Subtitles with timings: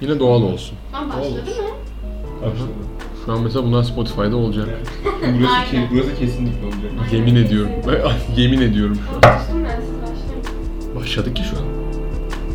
[0.00, 0.78] Yine doğal olsun.
[0.92, 1.68] Tam başladı mı?
[2.42, 2.68] Başladı.
[3.26, 4.68] Şu an mesela bunlar Spotify'da olacak.
[5.04, 7.12] Burası, ke- burası kesinlikle olacak.
[7.12, 7.70] Yemin ediyorum.
[8.36, 9.38] Yemin ediyorum şu an.
[9.38, 10.96] Sustum ben siz başlayın.
[11.00, 11.62] Başladık ki şu an.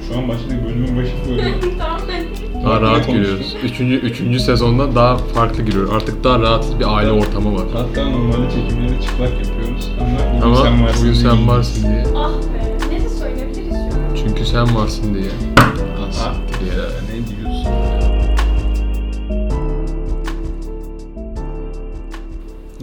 [0.07, 1.53] Şu an başladık bölümün başı böyle.
[1.79, 2.23] tamam ben.
[2.65, 3.13] Daha rahat konuştuk?
[3.15, 3.55] giriyoruz.
[3.63, 5.95] Üçüncü, üçüncü sezonda daha farklı giriyor.
[5.95, 7.65] Artık daha rahat bir aile ortamı var.
[7.73, 10.99] Hatta normalde çekimleri çıplak yapıyoruz ama bugün Ama sen varsın.
[11.01, 11.49] bugün diye sen giydik.
[11.49, 12.03] varsın diye.
[12.17, 12.95] Ah be.
[12.95, 14.15] Ne de söyleyebiliriz şu an.
[14.27, 15.23] Çünkü sen varsın diye.
[16.67, 17.71] Ya ne diyorsun?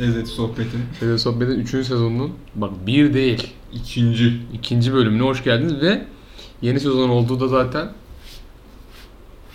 [0.01, 1.71] Lezzeti sohbetin Seyir Sohbet'in 3.
[1.71, 4.33] sezonunun bak bir değil ikinci.
[4.53, 6.05] ikinci bölümüne hoş geldiniz ve
[6.63, 7.93] yeni sezon olduğu da zaten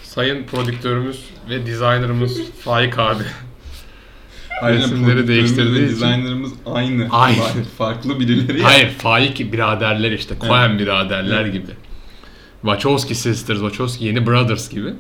[0.04, 3.24] sayın prodüktörümüz ve designerımız Faik abi.
[4.62, 5.96] Aynen prodüktörümüz değiştirdiği için.
[5.96, 7.08] Designerımız aynı.
[7.12, 7.36] Aynı.
[7.38, 8.60] Farklı- Farklı birileri.
[8.62, 8.66] ya.
[8.66, 11.68] Hayır Faik biraderler işte Coen biraderler gibi.
[12.64, 14.94] Wachowski Sisters, Wachowski yeni Brothers gibi.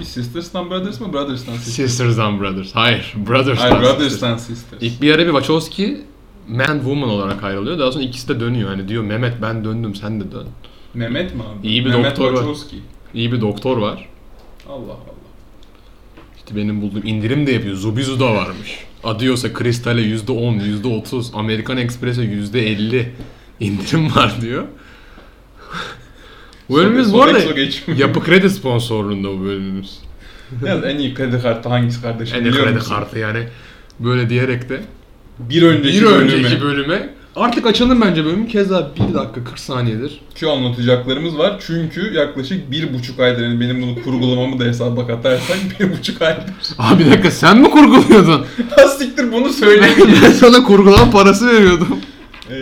[0.00, 1.12] Bir Sisters'tan Brothers mı?
[1.12, 1.74] Brothers'tan Sisters.
[1.76, 2.74] Sisters and Brothers.
[2.74, 3.58] Hayır, Brothers.
[3.58, 3.80] Hayır.
[3.80, 4.82] Brothers'tan Sisters.
[4.82, 6.00] İlk bir ara bir Wachowski
[6.48, 7.78] man woman olarak ayrılıyor.
[7.78, 8.68] Daha sonra ikisi de dönüyor.
[8.68, 10.46] Hani diyor Mehmet ben döndüm sen de dön.
[10.94, 11.68] Mehmet mi abi?
[11.68, 12.36] İyi bir Mehmet doktor var.
[12.36, 12.76] Wachowski.
[13.14, 14.08] İyi bir doktor var.
[14.68, 15.14] Allah Allah.
[16.36, 17.76] İşte benim bulduğum indirim de yapıyor.
[17.76, 18.78] Zubizu da varmış.
[19.04, 23.04] Adios'a Kristal'e %10, %30, Amerikan Express'e %50
[23.60, 24.64] indirim var diyor.
[26.70, 27.38] Bu bölümümüz bu arada
[27.96, 29.98] yapı kredi sponsorluğunda bu bölümümüz.
[30.66, 32.94] Yalnız en iyi kredi kartı hangisi kardeşim En biliyor kredi musun?
[32.94, 33.38] kartı yani.
[34.00, 34.80] Böyle diyerek de
[35.38, 36.32] Bir önceki bir bölüme.
[36.34, 38.48] önceki bölüme artık açalım bence bölümü.
[38.48, 40.20] Keza 1 dakika 40 saniyedir.
[40.34, 45.56] Ki anlatacaklarımız var çünkü yaklaşık bir buçuk aydır yani benim bunu kurgulamamı da hesaba katarsak
[45.80, 46.44] bir buçuk aydır.
[46.78, 48.46] Abi bir dakika sen mi kurguluyordun?
[48.98, 49.98] Siktir bunu söyleyeyim.
[50.22, 51.98] ben sana kurgulama parası veriyordum.
[52.50, 52.54] Ee,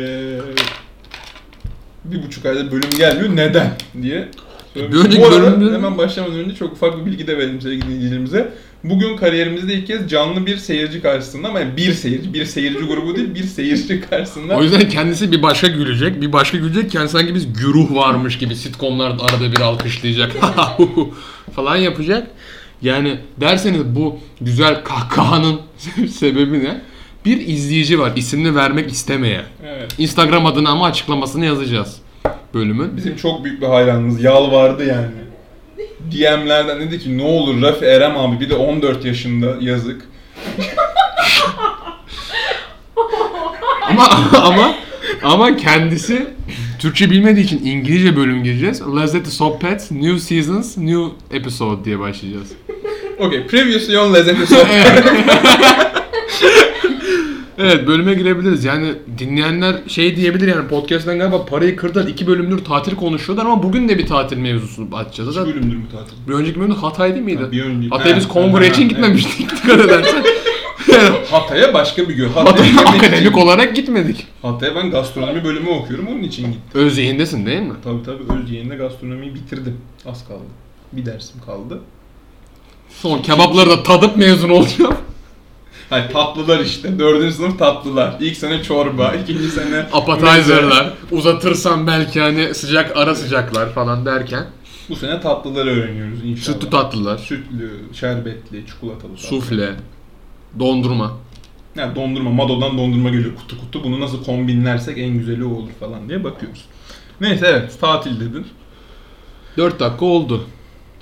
[2.12, 4.28] bir buçuk aydır bölüm gelmiyor neden diye.
[4.76, 8.52] Önceki Bu arada bölümde- hemen başlamadan önce çok ufak bir bilgi de verelim dinleyicilerimize.
[8.84, 13.16] Bugün kariyerimizde ilk kez canlı bir seyirci karşısında ama yani bir seyirci, bir seyirci grubu
[13.16, 14.56] değil bir seyirci karşısında.
[14.56, 16.94] O yüzden kendisi bir başka gülecek, bir başka gülecek.
[16.94, 20.32] Yani sanki biz güruh varmış gibi sitcomlarda arada bir alkışlayacak
[21.56, 22.26] falan yapacak.
[22.82, 25.60] Yani derseniz bu güzel kahkahanın
[26.10, 26.80] sebebi ne?
[27.28, 29.44] Bir izleyici var isimini vermek istemeyen.
[29.66, 29.94] Evet.
[29.98, 31.96] Instagram adını ama açıklamasını yazacağız
[32.54, 32.96] bölümün.
[32.96, 35.06] Bizim çok büyük bir hayranımız yalvardı yani.
[36.12, 40.08] DM'lerden dedi ki ne olur Rafi Erem abi bir de 14 yaşında yazık.
[43.90, 44.08] Ama
[44.42, 44.74] ama
[45.22, 46.26] ama kendisi
[46.78, 48.82] Türkçe bilmediği için İngilizce bölüm gireceğiz.
[48.96, 52.48] Lezzeti Sohbet, New Seasons, New Episode diye başlayacağız.
[53.18, 55.04] Okey, previously on lezzeti sohbet.
[57.58, 58.64] Evet bölüme girebiliriz.
[58.64, 62.06] Yani dinleyenler şey diyebilir yani podcast'ten galiba parayı kırdılar.
[62.06, 65.36] iki bölümdür tatil konuşuyorlar ama bugün de bir tatil mevzusunu açacağız.
[65.36, 66.16] İki bölümdür bu tatil.
[66.28, 67.42] bir önceki bölümde Hatay değil miydi?
[67.42, 70.24] Ha, bir önceki- Hatay'a biz kongre ha, için ha, gitmemiştik dikkat edersen.
[71.30, 72.28] Hatay'a başka bir gün.
[72.28, 74.26] Hatay'a için- akademik olarak gitmedik.
[74.42, 76.62] Hatay'a ben gastronomi bölümü okuyorum onun için gittim.
[76.74, 77.72] Öz zihindesin değil mi?
[77.84, 79.76] Tabii tabii öz yayında gastronomiyi bitirdim.
[80.06, 80.40] Az kaldı.
[80.92, 81.80] Bir dersim kaldı.
[82.90, 84.94] Son kebapları da tadıp mezun olacağım.
[85.90, 86.98] Hayır tatlılar işte.
[86.98, 88.16] Dördüncü sınıf tatlılar.
[88.20, 89.86] İlk sene çorba, ikinci sene.
[89.92, 94.46] Appetizer'lar, uzatırsam belki hani sıcak ara sıcaklar falan derken.
[94.88, 96.54] Bu sene tatlıları öğreniyoruz inşallah.
[96.56, 99.26] Sütlü tatlılar, Sütlü, şerbetli, çikolatalı tatlı.
[99.26, 99.74] sufle,
[100.58, 101.12] dondurma.
[101.76, 103.84] Yani dondurma, Mado'dan dondurma geliyor kutu kutu.
[103.84, 106.64] Bunu nasıl kombinlersek en güzeli o olur falan diye bakıyoruz.
[107.20, 108.46] Neyse evet tatil dedin.
[109.56, 110.44] 4 dakika oldu.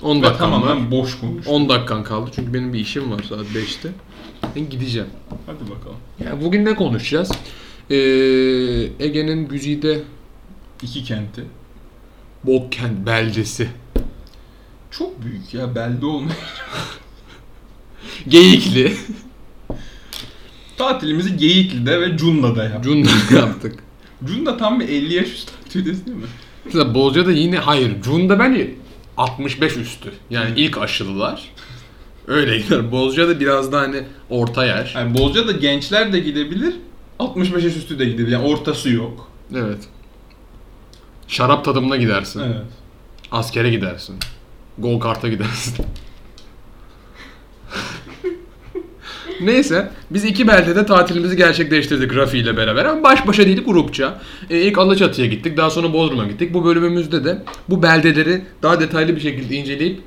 [0.01, 0.59] 10 Ve dakikam var.
[0.59, 1.47] tamamen boş konuş.
[1.47, 3.89] 10 dakikan kaldı çünkü benim bir işim var saat 5'te.
[4.55, 5.07] Ben gideceğim.
[5.45, 5.97] Hadi bakalım.
[6.25, 7.31] Ya bugün ne konuşacağız?
[7.89, 7.95] Ee,
[8.99, 10.01] Ege'nin güzide
[10.81, 11.43] İki kenti.
[12.43, 13.69] Bokkent beldesi.
[14.91, 16.31] Çok büyük ya belde olma.
[18.27, 18.93] Geyikli.
[20.77, 22.83] Tatilimizi Geyikli'de ve Cunda'da yaptık.
[22.83, 23.09] Cunda
[23.39, 23.79] yaptık.
[24.25, 26.25] Cunda tam bir 50 yaş üstü aktivitesi değil mi?
[26.65, 28.01] Mesela Bozca'da yine hayır.
[28.01, 28.75] Cunda bence
[29.17, 30.13] 65 üstü.
[30.29, 31.51] Yani ilk aşılılar.
[32.27, 32.91] Öyle gider.
[32.91, 34.95] Bozca'da biraz da hani orta yaş.
[34.95, 36.75] Yani Bozca'da gençler de gidebilir,
[37.19, 38.31] 65 yaş üstü de gidebilir.
[38.31, 39.31] Yani ortası yok.
[39.55, 39.79] Evet.
[41.27, 42.39] Şarap tadımına gidersin.
[42.39, 42.65] Evet.
[43.31, 44.15] Askere gidersin.
[44.77, 45.75] Go kart'a gidersin.
[49.41, 54.21] Neyse biz iki beldede tatilimizi gerçekleştirdik Rafi ile beraber ama baş başa değil grupça.
[54.49, 56.53] Ee, ilk Alaçatı'ya gittik daha sonra Bodrum'a gittik.
[56.53, 60.01] Bu bölümümüzde de bu beldeleri daha detaylı bir şekilde inceleyip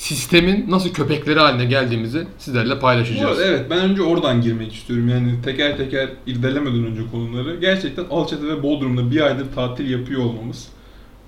[0.00, 3.38] sistemin nasıl köpekleri haline geldiğimizi sizlerle Bu paylaşacağız.
[3.38, 5.08] arada evet ben önce oradan girmek istiyorum.
[5.08, 7.56] Yani teker teker irdelemeden önce konuları.
[7.60, 10.68] Gerçekten Alçatı ve Bodrum'da bir aydır tatil yapıyor olmamız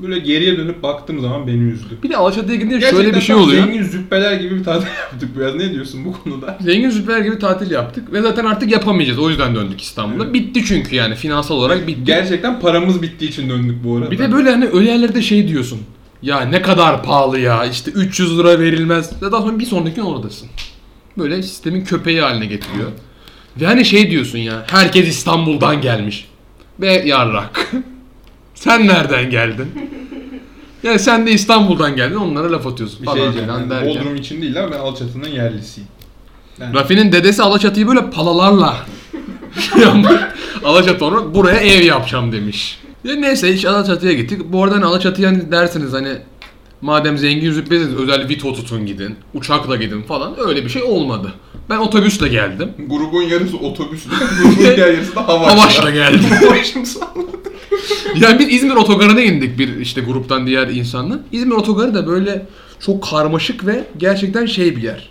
[0.00, 1.98] böyle geriye dönüp baktığım zaman beni üzdü.
[2.02, 3.64] Bir de Alaçatı'ya gidince Gerçekten şöyle bir şey oluyor.
[3.64, 5.54] Zengin züppeler gibi bir tatil yaptık biraz.
[5.54, 6.58] Ne diyorsun bu konuda?
[6.60, 9.18] Zengin züppeler gibi tatil yaptık ve zaten artık yapamayacağız.
[9.18, 10.24] O yüzden döndük İstanbul'a.
[10.24, 10.34] Evet.
[10.34, 12.04] Bitti çünkü yani finansal olarak bitti.
[12.04, 14.10] Gerçekten paramız bittiği için döndük bu arada.
[14.10, 15.78] Bir de böyle hani öyle yerlerde şey diyorsun.
[16.22, 19.22] Ya ne kadar pahalı ya işte 300 lira verilmez.
[19.22, 20.48] Ve Daha sonra bir sonraki gün oradasın.
[21.18, 22.90] Böyle sistemin köpeği haline getiriyor.
[23.60, 26.28] Ve hani şey diyorsun ya herkes İstanbul'dan gelmiş.
[26.80, 27.72] Ve yarrak.
[28.54, 29.68] sen nereden geldin?
[30.82, 33.46] Yani sen de İstanbul'dan geldin onlara laf atıyorsun bir falan şey diyeceğim.
[33.48, 33.88] filan Yani derken.
[33.88, 35.88] Bodrum için değil ama ben Alçatı'nın yerlisiyim.
[36.60, 38.76] Yani Rafi'nin dedesi Alaçatı'yı böyle palalarla
[39.74, 39.84] şey.
[40.64, 42.78] Alaçatı onu buraya ev yapacağım demiş.
[43.04, 44.40] Ya neyse hiç Alaçatı'ya gittik.
[44.44, 46.08] Bu arada hani Alaçatı'ya hani dersiniz hani
[46.80, 49.16] madem zengin züppesiniz özel Vito tutun gidin.
[49.34, 50.34] Uçakla gidin falan.
[50.48, 51.32] Öyle bir şey olmadı.
[51.70, 52.72] Ben otobüsle geldim.
[52.88, 55.62] grubun yarısı otobüsle, grubun diğer yarısı da havaşla.
[55.62, 56.30] Havaşla geldim.
[56.50, 56.84] Başım
[58.16, 61.20] yani biz İzmir otogarına indik bir işte gruptan diğer insanla.
[61.32, 62.46] İzmir otogarı da böyle
[62.80, 65.08] çok karmaşık ve gerçekten şey bir yer.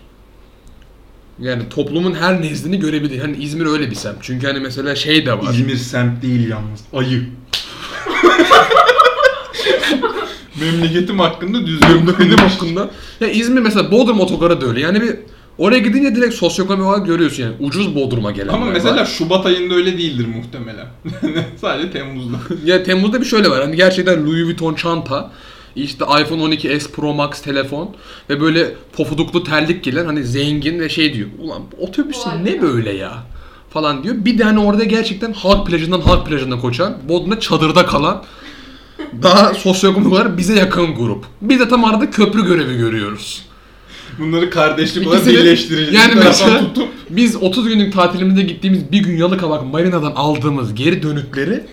[1.39, 3.19] Yani toplumun her nezdini görebilir.
[3.19, 4.17] Hani İzmir öyle bir semt.
[4.21, 5.53] Çünkü hani mesela şey de var.
[5.53, 6.79] İzmir semt değil yalnız.
[6.93, 7.23] Ayı.
[10.61, 12.41] Memleketim hakkında düzgün Benim konuş.
[12.53, 12.89] hakkında.
[13.19, 14.79] Ya İzmir mesela Bodrum otogarı da öyle.
[14.79, 15.15] Yani bir
[15.57, 17.55] oraya gidince direkt sosyoekonomik olarak görüyorsun yani.
[17.59, 18.71] Ucuz Bodrum'a gelenler Ama var.
[18.71, 20.87] mesela Şubat ayında öyle değildir muhtemelen.
[21.61, 22.37] Sadece Temmuz'da.
[22.65, 23.61] Ya Temmuz'da bir şöyle var.
[23.63, 25.31] Hani gerçekten Louis Vuitton çanta,
[25.75, 27.95] işte iPhone 12s Pro Max telefon
[28.29, 31.27] ve böyle pofuduklu terlik gelen hani zengin ve şey diyor.
[31.39, 33.13] Ulan bu otobüs Vay ne be." böyle ya?
[33.73, 34.15] Falan diyor.
[34.17, 38.23] Bir de hani orada gerçekten halk plajından halk plajına koşan, Bodrum'da çadırda kalan
[39.23, 41.25] daha sosyoekonomik olarak bize yakın grup.
[41.41, 43.41] Biz de tam arada köprü görevi görüyoruz.
[44.19, 45.95] Bunları kardeşlik olarak İkisini- birleştirici.
[45.95, 51.03] yani bir mesela- tutup Biz 30 günlük tatilimizde gittiğimiz bir gün Yalıkavak Marina'dan aldığımız geri
[51.03, 51.63] dönükleri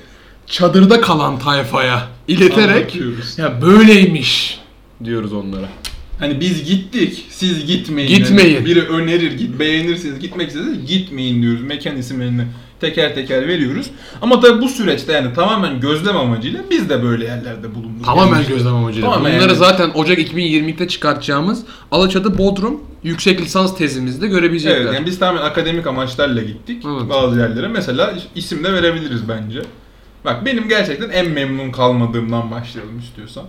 [0.47, 2.97] çadırda kalan tayfaya ileterek
[3.39, 4.61] ya böyleymiş
[5.05, 5.69] diyoruz onlara.
[6.19, 8.09] Hani biz gittik, siz gitmeyin.
[8.09, 8.55] Gitmeyin.
[8.55, 11.63] Yani biri önerir, git beğenirsiniz, gitmek isterseniz gitmeyin diyoruz.
[11.63, 12.43] Mekan isimlerini
[12.81, 13.87] teker teker veriyoruz.
[14.23, 18.05] Ama tabii bu süreçte yani tamamen gözlem amacıyla biz de böyle yerlerde bulunduk.
[18.05, 19.11] Tamamen Yani gözlem amacıyla.
[19.11, 19.59] Tamamen Bunları yani.
[19.59, 24.77] zaten Ocak 2022'de çıkartacağımız Alaçatı Bodrum yüksek lisans tezimizde görebilecekler.
[24.81, 27.11] Evet yani biz tamamen akademik amaçlarla gittik Evet.
[27.11, 27.69] bazı yerlere.
[27.69, 29.63] Mesela isim de verebiliriz bence.
[30.25, 33.45] Bak benim gerçekten en memnun kalmadığımdan başlayalım istiyorsan.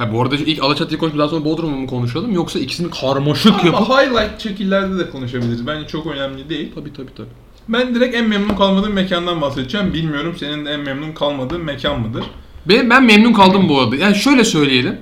[0.00, 3.74] Ha, bu arada ilk Alaçatı'yı konuşup daha sonra Bodrum'u mu konuşalım yoksa ikisini karmaşık yapıp...
[3.74, 5.66] Ama highlight şekillerde de konuşabiliriz.
[5.66, 6.72] Bence çok önemli değil.
[6.74, 7.28] Tabii tabii tabii.
[7.68, 9.94] Ben direkt en memnun kalmadığım mekandan bahsedeceğim.
[9.94, 12.24] Bilmiyorum senin de en memnun kalmadığın mekan mıdır?
[12.68, 13.96] Ben, ben memnun kaldım bu arada.
[13.96, 14.98] Yani şöyle söyleyelim.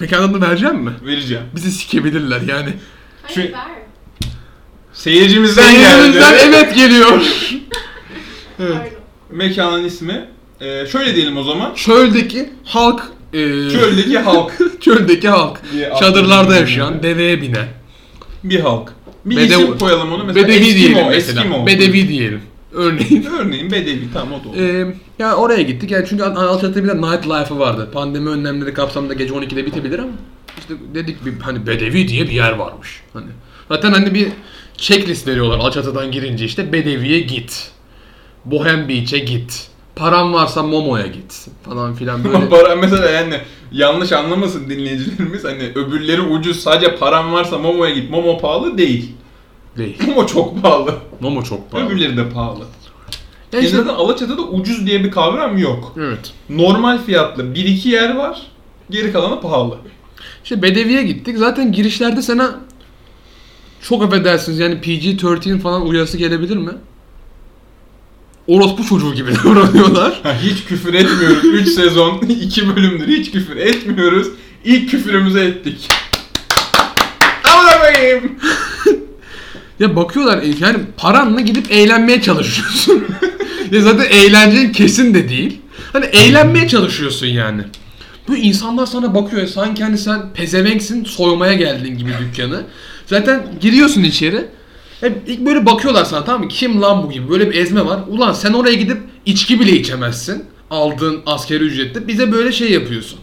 [0.00, 0.92] Mekan adını vereceğim mi?
[1.02, 1.44] Vereceğim.
[1.54, 2.70] Bizi sikebilirler yani.
[3.22, 3.60] Hayır ver.
[4.92, 6.42] Seyircimizden Seyircimizden geldi.
[6.42, 7.08] evet geliyor.
[8.58, 8.76] Pardon.
[9.30, 10.28] Mekanın ismi.
[10.60, 11.74] Ee, şöyle diyelim o zaman.
[11.74, 13.17] Çöldeki halk...
[13.32, 13.38] E,
[13.70, 15.60] Çöldeki halk çöldeki halk.
[16.00, 17.66] Çadırlarda yaşayan, deveye binen.
[18.44, 18.92] bir halk.
[19.24, 20.24] Bir Bedevi- isim koyalım onu.
[20.24, 21.40] Mesela Bedevi Eskimo, diyelim mesela.
[21.40, 21.66] Eskimo.
[21.66, 22.40] Bedevi diyelim.
[22.72, 23.26] Örneğin.
[23.40, 24.58] Örneğin Bedevi tamam o da olur.
[24.58, 27.88] Ee, ya oraya gittik yani çünkü Al- Alçatı'da bir de night life'ı vardı.
[27.92, 30.10] Pandemi önlemleri kapsamında gece 12'de bitebilir ama
[30.58, 33.00] işte dedik bir hani Bedevi diye bir yer varmış.
[33.12, 33.26] Hani
[33.68, 34.28] zaten hani bir
[34.76, 37.70] checklist veriyorlar Alçatı'dan girince işte Bedevi'ye git.
[38.44, 39.66] Bohem Beach'e git.
[39.98, 42.48] Paran varsa Momo'ya git falan filan böyle.
[42.50, 43.34] para mesela yani
[43.72, 48.10] yanlış anlamasın dinleyicilerimiz hani öbürleri ucuz sadece param varsa Momo'ya git.
[48.10, 49.12] Momo pahalı değil.
[49.78, 49.96] değil.
[50.06, 50.94] Momo çok pahalı.
[51.20, 51.86] Momo çok pahalı.
[51.86, 52.64] Öbürleri de pahalı.
[53.52, 55.92] Yani işte- En azından Alaçatı'da ucuz diye bir kavram yok.
[55.98, 56.32] evet.
[56.48, 58.42] Normal fiyatlı 1-2 yer var.
[58.90, 59.78] Geri kalanı pahalı.
[60.44, 61.38] İşte Bedevi'ye gittik.
[61.38, 62.60] Zaten girişlerde sana
[63.82, 66.70] çok affedersiniz yani PG-13 falan uyarısı gelebilir mi?
[68.48, 70.20] Orospu çocuğu gibi davranıyorlar.
[70.22, 71.44] Ha, hiç küfür etmiyoruz.
[71.52, 74.28] 3 sezon, 2 bölümdür hiç küfür etmiyoruz.
[74.64, 75.88] İlk küfürümüzü ettik.
[77.44, 78.32] Amına koyayım.
[79.80, 83.04] ya bakıyorlar yani paranla gidip eğlenmeye çalışıyorsun.
[83.72, 85.60] ya zaten eğlencenin kesin de değil.
[85.92, 87.62] Hani eğlenmeye çalışıyorsun yani.
[88.28, 92.62] Bu insanlar sana bakıyor sanki hani sen pezevenksin soymaya geldin gibi dükkanı.
[93.06, 94.44] Zaten giriyorsun içeri.
[95.00, 96.48] Hep ilk böyle bakıyorlar sana tamam mı?
[96.48, 97.30] Kim lan bu gibi?
[97.30, 98.00] Böyle bir ezme var.
[98.08, 100.44] Ulan sen oraya gidip içki bile içemezsin.
[100.70, 102.08] Aldığın askeri ücrette.
[102.08, 103.18] Bize böyle şey yapıyorsun.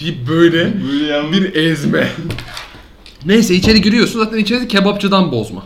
[0.00, 2.12] Deyip böyle Böyle yalnız bir ezme.
[3.26, 5.62] Neyse içeri giriyorsun zaten içerisi kebapçıdan bozma.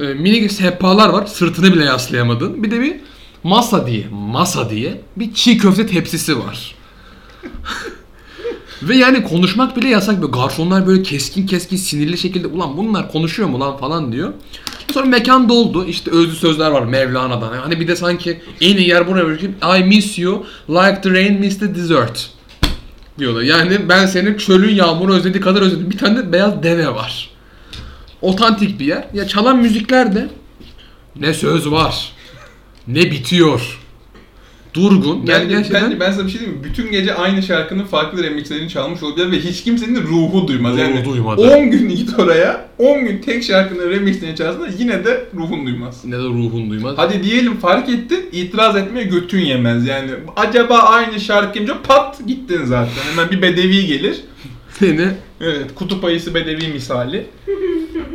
[0.00, 2.62] Ee, minik sehpalar var sırtını bile yaslayamadın.
[2.62, 2.96] Bir de bir
[3.42, 6.74] masa diye, masa diye bir çiğ köfte tepsisi var.
[8.82, 13.48] Ve yani konuşmak bile yasak böyle garsonlar böyle keskin keskin sinirli şekilde ulan bunlar konuşuyor
[13.48, 14.32] mu lan falan diyor.
[14.92, 15.84] Sonra mekan doldu.
[15.84, 17.56] İşte özlü sözler var Mevlana'dan.
[17.56, 19.78] Hani bir de sanki en iyi yer buraya.
[19.78, 22.30] I miss you like the rain miss the dessert.
[23.18, 23.42] diyorlar.
[23.42, 25.90] Yani ben senin çölün yağmuru özlediği kadar özledim.
[25.90, 27.30] Bir tane de beyaz deve var.
[28.22, 29.04] Otantik bir yer.
[29.14, 30.28] Ya çalan müzikler de
[31.16, 32.12] ne söz var,
[32.88, 33.80] ne bitiyor.
[34.74, 35.16] Durgun.
[35.16, 36.64] Yani Yani gerçekten bence ben sana bir şey diyeyim mi?
[36.64, 40.78] Bütün gece aynı şarkının farklı remixlerini çalmış olabilir ve hiç kimsenin ruhu duymaz.
[40.78, 41.40] Yani Ruhu duymadı.
[41.56, 46.04] 10 gün git oraya, 10 gün tek şarkının remixlerini çalsın yine de ruhun duymaz.
[46.04, 46.94] ne de ruhun duymaz.
[46.98, 49.86] Hadi diyelim fark ettin, itiraz etmeye götün yemez.
[49.86, 53.02] Yani acaba aynı şarkı yapınca pat gittin zaten.
[53.10, 54.20] Hemen bir bedevi gelir.
[54.70, 55.08] Seni
[55.40, 57.26] Evet, kutup ayısı bedevi misali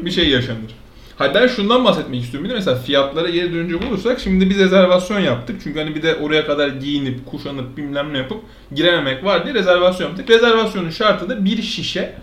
[0.05, 0.78] bir şey yaşanır.
[1.19, 2.45] Hayır ben şundan bahsetmek istiyorum.
[2.45, 5.61] Bir de mesela fiyatlara geri dönecek olursak şimdi biz rezervasyon yaptık.
[5.63, 8.41] Çünkü hani bir de oraya kadar giyinip, kuşanıp bilmem ne yapıp
[8.75, 10.29] girememek var diye rezervasyon yaptık.
[10.29, 12.15] Rezervasyonun şartı da bir şişe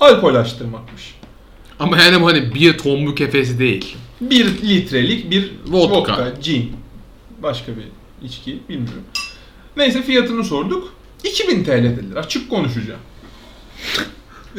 [0.00, 1.14] alkol açtırmakmış.
[1.78, 3.96] ama yani bu hani bir tombul kefesi değil.
[4.20, 6.12] Bir litrelik bir Vodka.
[6.12, 6.72] vodka, gin.
[7.42, 7.84] Başka bir
[8.26, 9.04] içki bilmiyorum.
[9.76, 10.94] Neyse fiyatını sorduk.
[11.24, 12.16] 2000 TL dediler.
[12.16, 13.00] Açık konuşacağım.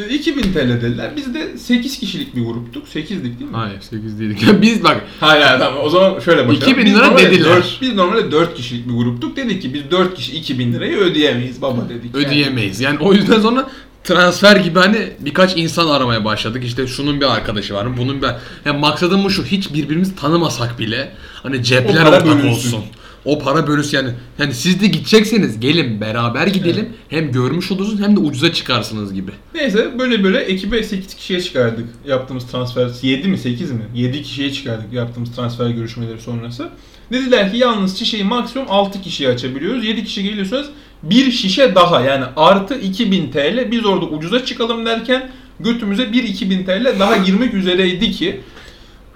[0.09, 1.11] 2000 TL dediler.
[1.15, 2.87] Biz de 8 kişilik bir gruptuk.
[2.87, 3.57] 8'lik değil mi?
[3.57, 4.43] Hayır 8 değildik.
[4.43, 6.61] Ya biz bak Hayır hayır tamam o zaman şöyle başlayalım.
[6.71, 7.55] 2000 Biz lira normalde dediler.
[7.55, 9.37] dört- biz normalde 4 kişilik bir gruptuk.
[9.37, 12.15] Dedik ki biz 4 kişi 2000 lirayı ödeyemeyiz baba dedik.
[12.15, 12.25] yani.
[12.25, 12.79] ödeyemeyiz.
[12.79, 13.69] Yani o yüzden sonra
[14.03, 16.63] transfer gibi hani birkaç insan aramaya başladık.
[16.65, 17.95] İşte şunun bir arkadaşı var mı?
[17.97, 18.27] Bunun bir...
[18.65, 19.43] Yani maksadım bu şu.
[19.45, 21.11] Hiç birbirimizi tanımasak bile
[21.43, 22.47] hani cepler ortak bölünsün.
[22.49, 22.83] olsun.
[23.25, 24.09] O para bölüsün yani.
[24.39, 26.89] Yani siz de gidecekseniz gelin beraber gidelim.
[27.09, 29.31] Hem görmüş olursunuz hem de ucuza çıkarsınız gibi.
[29.55, 32.89] Neyse böyle böyle ekibe 8 kişiye çıkardık yaptığımız transfer.
[33.01, 33.81] 7 mi 8 mi?
[33.95, 36.69] 7 kişiye çıkardık yaptığımız transfer görüşmeleri sonrası.
[37.11, 39.85] Dediler ki yalnız şişeyi maksimum 6 kişiye açabiliyoruz.
[39.85, 40.69] 7 kişi geliyorsanız
[41.03, 46.65] bir şişe daha yani artı 2000 TL biz orada ucuza çıkalım derken götümüze bir 2000
[46.65, 48.41] TL daha girmek üzereydi ki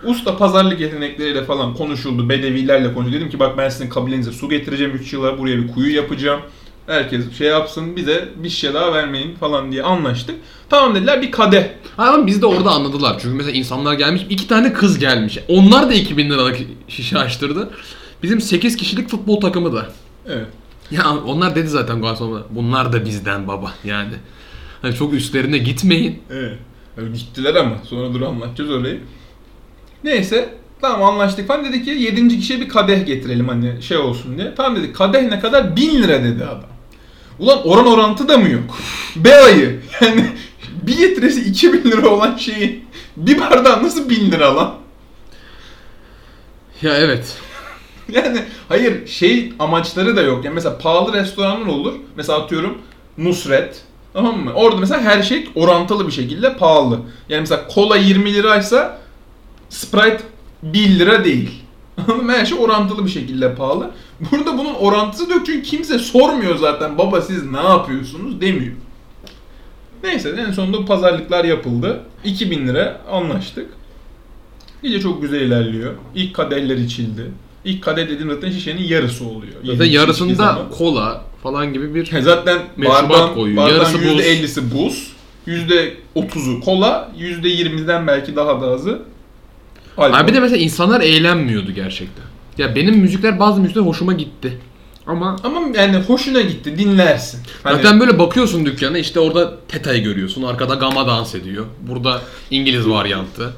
[0.04, 2.30] Usta pazarlık yetenekleriyle falan konuşuldu.
[2.30, 3.16] Bedevilerle konuşuldu.
[3.16, 5.38] Dedim ki bak ben sizin kabilenize su getireceğim 3 yıla.
[5.38, 6.42] Buraya bir kuyu yapacağım.
[6.88, 10.36] Herkes şey yapsın bize bir şişe daha vermeyin falan diye anlaştık.
[10.70, 11.64] Tamam dediler bir kadeh.
[11.98, 13.18] Ama biz de orada anladılar.
[13.22, 15.40] Çünkü mesela insanlar gelmiş, iki tane kız gelmiş.
[15.48, 17.70] Onlar da 2000 liralık şişe açtırdı.
[18.24, 19.90] Bizim 8 kişilik futbol takımı da.
[20.28, 20.48] Evet.
[20.92, 22.44] Ya onlar dedi zaten garsonlar.
[22.50, 24.14] Bunlar da bizden baba yani.
[24.82, 26.20] Hani çok üstlerine gitmeyin.
[26.32, 26.58] Evet.
[26.98, 29.00] Öyle gittiler ama sonra dur anlatacağız orayı.
[30.06, 30.50] Neyse
[30.82, 32.40] tamam anlaştık falan dedi ki 7.
[32.40, 34.54] kişiye bir kadeh getirelim hani şey olsun diye.
[34.58, 35.76] Tamam dedik kadeh ne kadar?
[35.76, 36.70] 1000 lira dedi adam.
[37.40, 38.78] Ulan oran orantı da mı yok?
[39.16, 39.82] B ayı.
[40.02, 40.26] Yani
[40.84, 42.86] bir litresi 2000 lira olan şeyi
[43.18, 44.76] bir bardağı nasıl 1000 lira lan?
[46.82, 47.38] Ya evet.
[48.12, 50.46] Yani hayır şey amaçları da yok.
[50.46, 51.94] Yani mesela pahalı restoranlar olur.
[52.16, 52.78] Mesela atıyorum
[53.18, 53.82] Nusret.
[54.14, 54.52] Tamam mı?
[54.54, 57.00] Orada mesela her şey orantılı bir şekilde pahalı.
[57.30, 59.05] Yani mesela kola 20 liraysa
[59.76, 60.22] Sprite
[60.64, 61.50] 1 lira değil.
[62.28, 63.92] Her şey orantılı bir şekilde pahalı.
[64.32, 68.74] Burada bunun orantısı da yok çünkü kimse sormuyor zaten baba siz ne yapıyorsunuz demiyor.
[70.04, 72.00] Neyse en sonunda pazarlıklar yapıldı.
[72.24, 73.70] 2000 lira anlaştık.
[74.84, 75.94] Gece çok güzel ilerliyor.
[76.16, 77.32] İlk kadehler içildi.
[77.66, 79.54] İlk kadeh dediğim zaten şişenin yarısı oluyor.
[79.66, 83.58] Zaten yarısında kola falan gibi bir Ya zaten bardağın, koyuyor.
[83.64, 84.22] bardağın Yarısı buz.
[84.22, 85.12] %50'si buz.
[85.48, 87.12] %30'u kola.
[87.20, 89.02] %20'den belki daha da azı.
[89.98, 90.18] Alkol.
[90.18, 92.26] Abi bir de mesela insanlar eğlenmiyordu gerçekten.
[92.58, 94.58] Ya benim müzikler bazı müzikler hoşuma gitti.
[95.08, 97.40] Ama Ama yani hoşuna gitti dinlersin.
[97.64, 100.44] Hani zaten böyle bakıyorsun dükkana işte orada Teta'yı görüyorsun.
[100.44, 101.66] Arkada Gama dans ediyor.
[101.82, 102.22] Burada
[102.52, 103.54] İngiliz varyantı.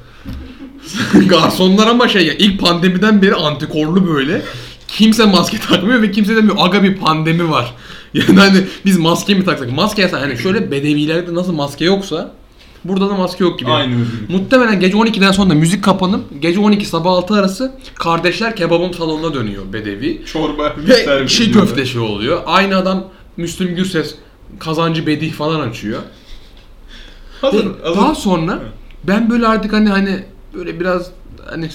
[1.26, 4.42] Garsonlar ama şey ya ilk pandemiden beri antikorlu böyle.
[4.88, 7.74] Kimse maske takmıyor ve kimse demiyor aga bir pandemi var.
[8.14, 9.72] Yani hani biz maske mi taksak?
[9.72, 10.20] Maske yasak.
[10.20, 12.32] Hani şöyle bedevilerde nasıl maske yoksa
[12.84, 13.70] burada da maske yok gibi.
[13.70, 14.30] aynı özgürlük.
[14.30, 19.72] Muhtemelen gece 12'den sonra müzik kapanıp gece 12 sabah 6 arası kardeşler kebabım salonuna dönüyor
[19.72, 20.22] bedevi.
[20.32, 22.42] Çorba Ve çiğ köfte şey oluyor.
[22.46, 23.04] Aynı adam
[23.36, 24.14] Müslüm Gürses
[24.58, 26.00] kazancı bedih falan açıyor.
[27.40, 28.00] Hazır, Ve hazır.
[28.00, 28.58] daha sonra
[29.04, 31.10] ben böyle artık hani hani böyle biraz
[31.50, 31.68] hani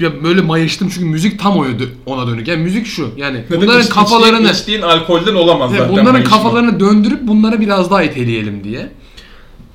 [0.00, 2.48] ya böyle mayıştım çünkü müzik tam oydu ona dönük.
[2.48, 5.92] Yani müzik şu yani Neden bunların iç- kafalarını içtiğin, alkolden olamaz Evet, zaten.
[5.92, 6.36] bunların mayışma.
[6.36, 8.90] kafalarını döndürüp bunlara biraz daha iteleyelim diye.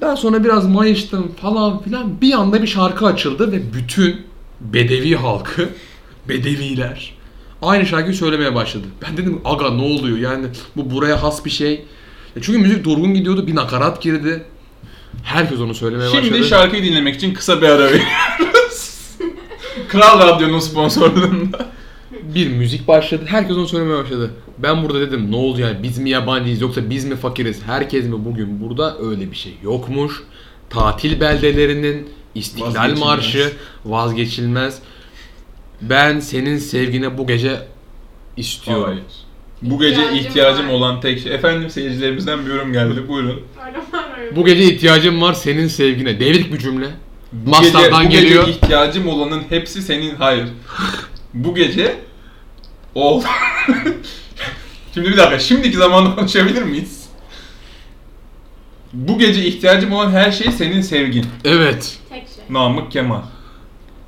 [0.03, 2.22] Daha sonra biraz mayıştım falan filan.
[2.22, 4.22] Bir anda bir şarkı açıldı ve bütün
[4.62, 5.69] Bedevi halkı,
[6.29, 7.13] Bedeviler
[7.62, 8.88] aynı şarkıyı söylemeye başladı.
[9.01, 10.45] Ben dedim aga ne oluyor yani
[10.75, 11.72] bu buraya has bir şey.
[12.36, 14.43] Ya çünkü müzik durgun gidiyordu bir nakarat girdi.
[15.24, 16.48] Herkes onu söylemeye Şimdi başladı.
[16.48, 18.93] şarkıyı dinlemek için kısa bir ara veriyoruz.
[19.88, 21.69] Kral Radyo'nun sponsorluğunda.
[22.36, 23.24] Bir müzik başladı.
[23.27, 24.32] Herkes onu söylemeye başladı.
[24.58, 27.62] Ben burada dedim ne oldu yani biz mi yabancıyız yoksa biz mi fakiriz?
[27.65, 28.98] Herkes mi bugün burada?
[29.00, 30.24] Öyle bir şey yokmuş.
[30.70, 33.00] Tatil beldelerinin İstiklal Vazgeçilmez.
[33.00, 33.51] Marşı
[33.86, 34.80] vazgeçilmez.
[35.82, 37.60] Ben senin sevgine bu gece
[38.38, 38.84] istiyorum.
[38.86, 39.03] Hayır.
[39.62, 40.74] Bu gece İhtiyacım ihtiyacım var.
[40.74, 41.36] olan tek şey.
[41.36, 43.08] Efendim seyircilerimizden bir yorum geldi.
[43.08, 43.42] Buyurun.
[44.36, 46.20] Bu gece ihtiyacım var senin sevgine.
[46.20, 46.88] Devrik bir cümle.
[47.34, 48.46] Bu Master'dan gece, bu geliyor.
[48.48, 50.15] gece ihtiyacım olanın hepsi senin.
[50.15, 50.48] Hayır.
[51.34, 51.96] Bu gece
[52.95, 53.23] ol.
[54.93, 55.39] Şimdi bir dakika.
[55.39, 57.03] Şimdiki zamanda konuşabilir miyiz?
[58.93, 61.25] Bu gece ihtiyacım olan her şey senin sevgin.
[61.45, 61.97] Evet.
[62.09, 62.43] Tek şey.
[62.50, 63.21] Namık Kemal.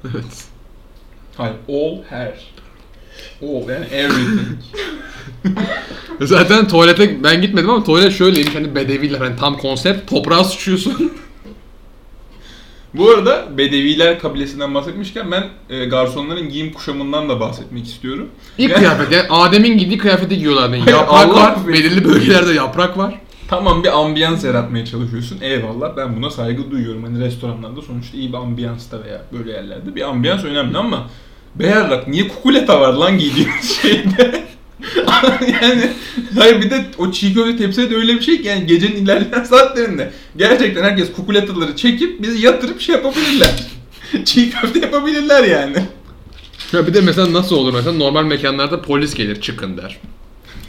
[0.04, 0.46] Evet.
[1.38, 1.56] Hayır.
[1.70, 2.34] All her.
[3.42, 4.58] All yani everything.
[6.22, 11.14] Zaten tuvalete ben gitmedim ama tuvalet şöyleymiş hani bedeviler hani tam konsept toprağa sıçıyorsun.
[12.98, 18.30] Bu arada Bedeviler kabilesinden bahsetmişken ben e, garsonların giyim kuşamından da bahsetmek istiyorum.
[18.58, 20.70] İlk Yani- kıyafet yani Adem'in giydiği kıyafeti giyiyorlar.
[20.70, 21.52] Yani yaprak Allah var.
[21.52, 21.74] affetsin.
[21.74, 23.16] Belirli bölgelerde yaprak var.
[23.48, 25.38] Tamam bir ambiyans yaratmaya çalışıyorsun.
[25.42, 27.04] Eyvallah ben buna saygı duyuyorum.
[27.04, 31.10] Hani restoranlarda sonuçta iyi bir ambiyansta veya böyle yerlerde bir ambiyans önemli ama
[31.56, 34.44] Beyarlak niye kukuleta var lan giydiğiniz şeyde?
[35.62, 35.90] yani
[36.40, 39.44] hayır bir de o çiğ köfte tepside de öyle bir şey ki yani gecenin ilerleyen
[39.50, 43.50] saatlerinde gerçekten herkes kukuletaları çekip bizi yatırıp şey yapabilirler.
[44.26, 45.78] çiğ köfte yapabilirler yani.
[46.74, 50.00] Ya bir de mesela nasıl olur mesela normal mekanlarda polis gelir çıkın der.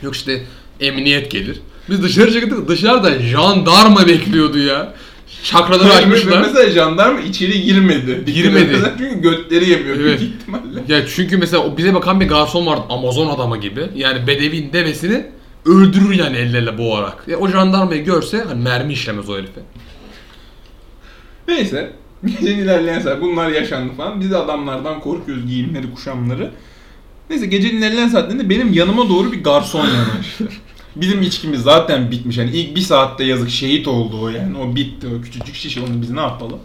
[0.03, 0.43] Yok işte
[0.81, 1.61] emniyet gelir.
[1.91, 4.95] Biz dışarı çıktık dışarıda jandarma bekliyordu ya.
[5.43, 6.40] Çakraları Yani açmışlar.
[6.40, 8.33] Mesela jandarma içeri girmedi.
[8.35, 8.69] Girmedi.
[8.73, 10.21] Mesela Çünkü götleri yemiyor Evet.
[10.21, 10.83] büyük ihtimalle.
[10.88, 13.87] Ya çünkü mesela o bize bakan bir garson vardı Amazon adamı gibi.
[13.95, 15.26] Yani Bedevi'nin devesini
[15.64, 17.25] öldürür yani elleriyle boğarak.
[17.28, 19.61] Ya o jandarmayı görse hani mermi işlemez o herife.
[21.49, 21.93] Neyse.
[22.26, 24.21] Gecenin ilerleyen saat bunlar yaşandı falan.
[24.21, 26.50] Biz de adamlardan korkuyoruz giyimleri, kuşamları.
[27.31, 30.49] Neyse gecenin ilerleyen saatlerinde benim yanıma doğru bir garson yanaştı.
[30.97, 32.37] Bizim içkimiz zaten bitmiş.
[32.37, 34.59] Yani ilk bir saatte yazık şehit oldu o yani.
[34.59, 36.59] O bitti o küçücük şişe onu biz ne yapalım.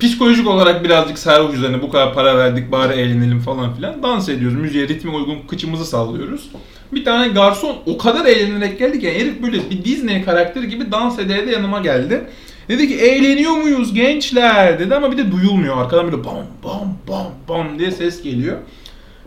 [0.00, 4.02] Psikolojik olarak birazcık sarhoş üzerine bu kadar para verdik bari eğlenelim falan filan.
[4.02, 4.58] Dans ediyoruz.
[4.58, 6.50] Müziğe ritme uygun kıçımızı sallıyoruz.
[6.92, 10.92] Bir tane garson o kadar eğlenerek geldi ki yani herif böyle bir Disney karakteri gibi
[10.92, 12.24] dans ede de yanıma geldi.
[12.68, 15.78] Dedi ki eğleniyor muyuz gençler dedi ama bir de duyulmuyor.
[15.78, 18.56] Arkadan böyle bam bam bam bam diye ses geliyor.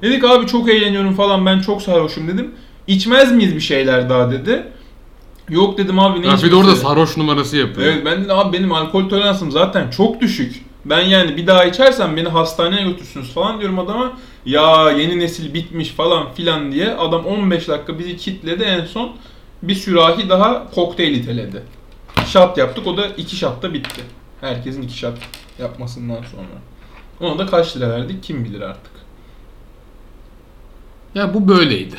[0.01, 2.51] Dedik abi çok eğleniyorum falan ben çok sarhoşum dedim.
[2.87, 4.67] İçmez miyiz bir şeyler daha dedi.
[5.49, 6.55] Yok dedim abi ne Ya bir de içmesi?
[6.55, 7.87] orada sarhoş numarası yapıyor.
[7.87, 10.65] Evet ben dedim abi benim alkol toleransım zaten çok düşük.
[10.85, 14.17] Ben yani bir daha içersem beni hastaneye götürsünüz falan diyorum adama.
[14.45, 19.11] Ya yeni nesil bitmiş falan filan diye adam 15 dakika bizi kitledi en son
[19.63, 21.63] bir sürahi daha kokteyl iteledi.
[22.27, 24.01] Şat yaptık o da iki şatta bitti.
[24.41, 25.17] Herkesin iki şat
[25.59, 26.57] yapmasından sonra.
[27.21, 28.91] Ona da kaç lira verdik kim bilir artık.
[31.15, 31.95] Ya bu böyleydi.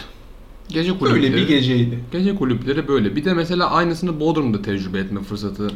[0.68, 1.22] Gece kulüpleri.
[1.22, 1.98] Böyle bir geceydi.
[2.12, 3.16] Gece kulüpleri böyle.
[3.16, 5.70] Bir de mesela aynısını Bodrum'da tecrübe etme fırsatı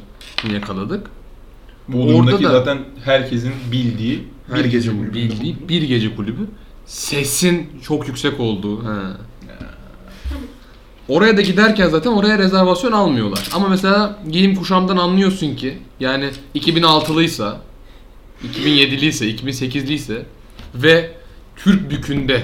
[0.53, 1.07] yakaladık.
[1.89, 4.25] Bodrum'daki Orada da- zaten herkesin bildiği
[4.55, 5.15] bir gece kulübü.
[5.15, 6.41] bildiği bir gece kulübü.
[6.87, 8.83] Sesin çok yüksek olduğu.
[8.85, 8.89] He.
[11.09, 13.49] Oraya da giderken zaten oraya rezervasyon almıyorlar.
[13.55, 17.57] Ama mesela giyim kuşamdan anlıyorsun ki yani 2006'lıysa,
[18.53, 20.23] 2007'liyse, 2008'liyse
[20.75, 21.11] ve
[21.57, 22.43] Türk bükünde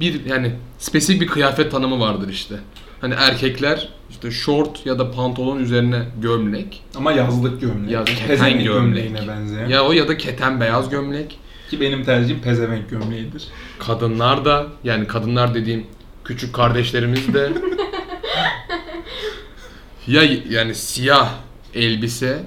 [0.00, 2.54] bir yani spesifik bir kıyafet tanımı vardır işte.
[3.00, 6.82] Hani erkekler işte short ya da pantolon üzerine gömlek.
[6.96, 7.90] Ama yazlık gömlek.
[7.90, 9.04] Ya keten Pezevenk gömlek.
[9.04, 9.68] gömleğine benzeyen.
[9.68, 11.38] Ya o ya da keten beyaz gömlek.
[11.70, 13.44] Ki benim tercihim pezevenk gömleğidir.
[13.78, 15.86] Kadınlar da yani kadınlar dediğim
[16.24, 17.52] küçük kardeşlerimiz de
[20.06, 21.30] ya yani siyah
[21.74, 22.42] elbise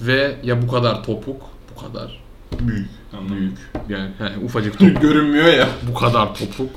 [0.00, 1.42] ve ya bu kadar topuk
[1.76, 2.22] bu kadar
[2.60, 2.88] Büyük.
[3.12, 3.36] Anladım.
[3.38, 5.68] büyük yani he, ufacık topuk Görünmüyor ya.
[5.88, 6.70] bu kadar topuk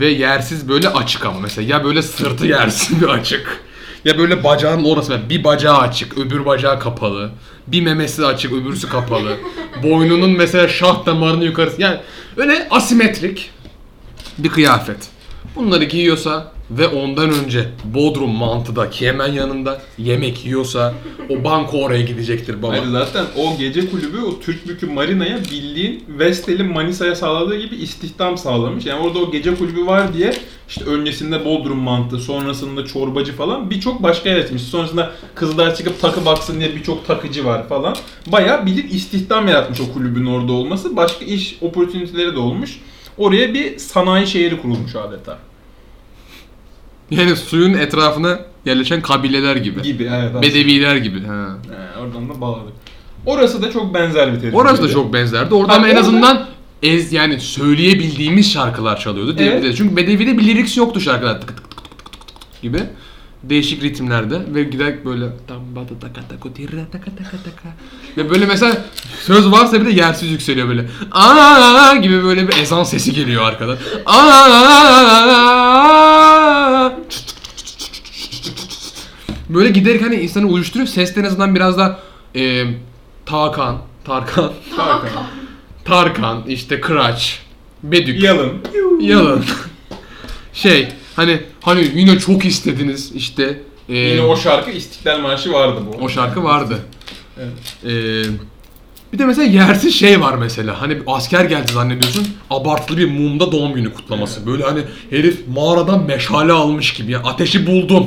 [0.00, 1.40] ve yersiz böyle açık ama.
[1.40, 3.62] Mesela ya böyle sırtı yersiz bir açık
[4.04, 7.30] ya böyle bacağın orası mesela bir bacağı açık öbür bacağı kapalı.
[7.66, 9.36] Bir memesi açık öbürsü kapalı.
[9.82, 11.82] Boynunun mesela şah damarının yukarısı.
[11.82, 11.96] Yani
[12.36, 13.50] öyle asimetrik
[14.38, 15.08] bir kıyafet.
[15.56, 20.94] Bunları giyiyorsa ve ondan önce Bodrum mantıda ki hemen yanında yemek yiyorsa
[21.28, 22.72] o banko oraya gidecektir baba.
[22.72, 28.38] Hayır zaten o gece kulübü o Türk Bükü Marina'ya bildiğin Vestel'in Manisa'ya sağladığı gibi istihdam
[28.38, 28.86] sağlamış.
[28.86, 30.32] Yani orada o gece kulübü var diye
[30.68, 34.62] işte öncesinde Bodrum mantı, sonrasında çorbacı falan birçok başka yer açmış.
[34.62, 37.96] Sonrasında kızlar çıkıp takı baksın diye birçok takıcı var falan.
[38.26, 40.96] Bayağı bildiğin istihdam yaratmış o kulübün orada olması.
[40.96, 42.80] Başka iş opportunity'leri de olmuş.
[43.18, 45.38] Oraya bir sanayi şehri kurulmuş adeta.
[47.10, 49.82] Yani suyun etrafına yerleşen kabileler gibi.
[49.82, 50.24] Gibi evet.
[50.28, 50.42] aslında.
[50.42, 51.24] Bedeviler gibi.
[51.26, 51.48] Ha.
[51.68, 52.72] He, oradan da bağladık.
[53.26, 54.56] Orası da çok benzer bir tecrübe.
[54.56, 55.54] Orası da çok benzerdi.
[55.54, 56.46] Orada ama en orada- azından
[56.82, 59.64] ez yani söyleyebildiğimiz şarkılar çalıyordu diyebiliriz.
[59.64, 59.76] Evet.
[59.76, 62.78] Çünkü Bedevi'de bir lyrics yoktu şarkılar tık tık tık tık tık tık gibi.
[63.42, 67.68] Değişik ritimlerde ve giderek böyle tam bada taka taka tirra taka taka taka
[68.16, 68.84] ve böyle mesela
[69.20, 73.76] söz varsa bir de yersiz yükseliyor böyle aa gibi böyle bir ezan sesi geliyor arkadan.
[74.06, 75.46] Aa
[79.48, 80.88] Böyle giderek hani insanı uyuşturuyor.
[80.88, 82.00] Ses de en azından biraz da
[82.36, 82.64] e,
[83.26, 85.26] Tarkan, Tarkan, Tarkan.
[85.84, 87.42] Tarkan, işte Kıraç,
[87.82, 88.52] Bedük, Yalın.
[89.00, 89.44] Yalın.
[90.52, 96.04] şey hani hani yine çok istediniz işte e, Yine o şarkı İstiklal Marşı vardı bu.
[96.04, 96.78] o şarkı vardı.
[97.38, 97.84] Evet.
[97.84, 98.22] E,
[99.12, 100.80] bir de mesela yersiz şey var mesela.
[100.80, 102.28] Hani bir asker geldi zannediyorsun.
[102.50, 104.46] Abartılı bir mumda doğum günü kutlaması.
[104.46, 107.12] Böyle hani herif mağaradan meşale almış gibi.
[107.12, 108.06] Ya ateşi buldum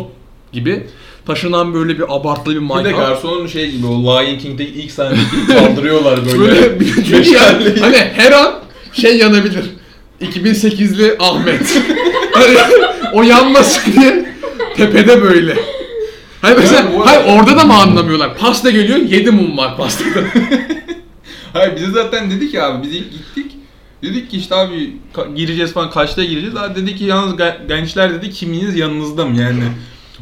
[0.54, 0.88] gibi.
[1.26, 2.91] Taşınan böyle bir abartılı bir Bir de mayka.
[2.91, 6.39] garsonun şey gibi o Lion King'deki ilk sahnedeki kaldırıyorlar böyle.
[6.39, 7.80] Böyle bir çünkü yani, Meşaleyi.
[7.80, 8.54] hani her an
[8.93, 9.63] şey yanabilir.
[10.22, 11.82] 2008'li Ahmet.
[12.34, 12.58] hani
[13.13, 14.26] o yanmasın diye
[14.76, 15.58] tepede böyle.
[16.41, 18.38] Hani mesela Ya bu hayır orada da mı anlamıyorlar?
[18.38, 20.10] Pasta geliyor 7 mum var pastada.
[21.54, 23.52] Hayır bize zaten dedi ki abi biz ilk gittik.
[24.04, 26.56] Dedik ki işte abi ka- gireceğiz falan kaçta gireceğiz.
[26.56, 29.63] Abi dedi ki yalnız gen- gençler dedi kiminiz yanınızda mı yani.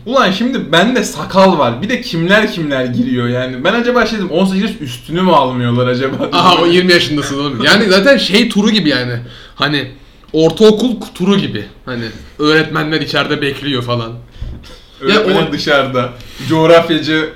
[0.05, 1.81] Ulan şimdi bende sakal var.
[1.81, 3.63] Bir de kimler kimler giriyor yani.
[3.63, 6.29] Ben acaba şey dedim 18 yaş üstünü mü almıyorlar acaba?
[6.31, 7.63] Aha o 20 yaşındasın oğlum.
[7.63, 9.13] Yani zaten şey turu gibi yani.
[9.55, 9.91] Hani
[10.33, 11.65] ortaokul turu gibi.
[11.85, 12.05] Hani
[12.39, 14.13] öğretmenler içeride bekliyor falan.
[15.01, 16.09] Öğretmenim Ya o- dışarıda.
[16.49, 17.29] Coğrafyacı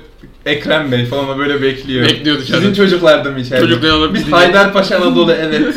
[0.46, 2.04] Ekrem Bey falan da böyle bekliyor.
[2.04, 2.60] Bekliyor dışarıda.
[2.60, 3.60] Sizin çocuklar da mı içeride?
[3.64, 4.32] Çocuklar alıp Biz.
[4.32, 5.76] Haydarpaşa Anadolu evet.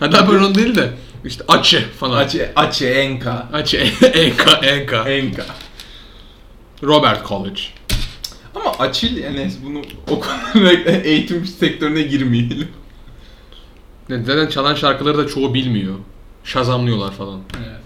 [0.00, 0.90] Hatta böyle onu değil de
[1.24, 2.18] işte açı falan.
[2.18, 3.48] Açı, açı, enka.
[3.52, 3.76] Açı.
[4.14, 4.50] Enka.
[4.66, 5.08] Enka.
[5.10, 5.44] Enka.
[6.82, 7.60] Robert College.
[8.54, 10.72] Ama açıl yani bunu o konuda
[11.04, 12.68] eğitim sektörüne girmeyelim.
[14.08, 15.94] Yani zaten çalan şarkıları da çoğu bilmiyor.
[16.44, 17.40] Şazamlıyorlar falan.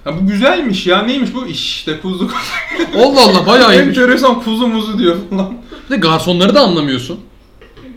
[0.04, 2.30] Ha bu güzelmiş ya neymiş bu işte kuzu
[2.96, 3.98] Allah Allah bayağı iyiymiş.
[3.98, 5.52] enteresan kuzu muzu diyor falan.
[5.90, 7.20] Bir de garsonları da anlamıyorsun.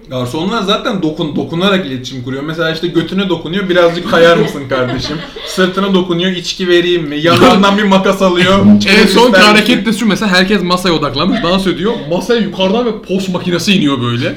[0.10, 2.44] Garsonlar zaten dokun dokunarak iletişim kuruyor.
[2.44, 5.18] Mesela işte götüne dokunuyor birazcık kayar mısın kardeşim?
[5.48, 7.18] Sırtına dokunuyor içki vereyim mi?
[7.18, 8.66] Yanlarından bir makas alıyor.
[8.66, 9.42] En son ister misin?
[9.42, 11.94] hareket de şu mesela herkes masaya odaklanmış dans ediyor.
[12.10, 14.36] Masaya yukarıdan ve post makinesi iniyor böyle.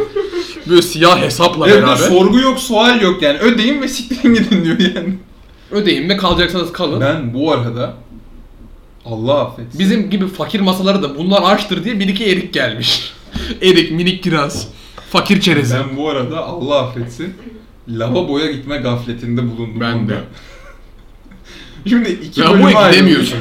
[0.68, 1.96] Böyle siyah hesapla Evet, beraber.
[1.96, 3.38] sorgu yok, sual yok yani.
[3.38, 5.14] Ödeyin ve siktirin gidin diyor yani.
[5.70, 7.00] Ödeyin ve kalacaksanız kalın.
[7.00, 7.94] Ben bu arada
[9.04, 9.78] Allah affetsin.
[9.78, 13.12] Bizim gibi fakir masalara da bunlar açtır diye bir iki erik gelmiş.
[13.62, 14.68] erik, minik kiraz,
[15.10, 15.74] fakir çerezi.
[15.74, 17.34] Ben bu arada Allah affetsin
[17.88, 19.80] lavaboya gitme gafletinde bulundum.
[19.80, 20.12] Ben bunda.
[20.12, 20.18] de.
[21.88, 22.92] Şimdi iki bölüme bu ayrılmış.
[22.96, 23.38] gidemiyorsun.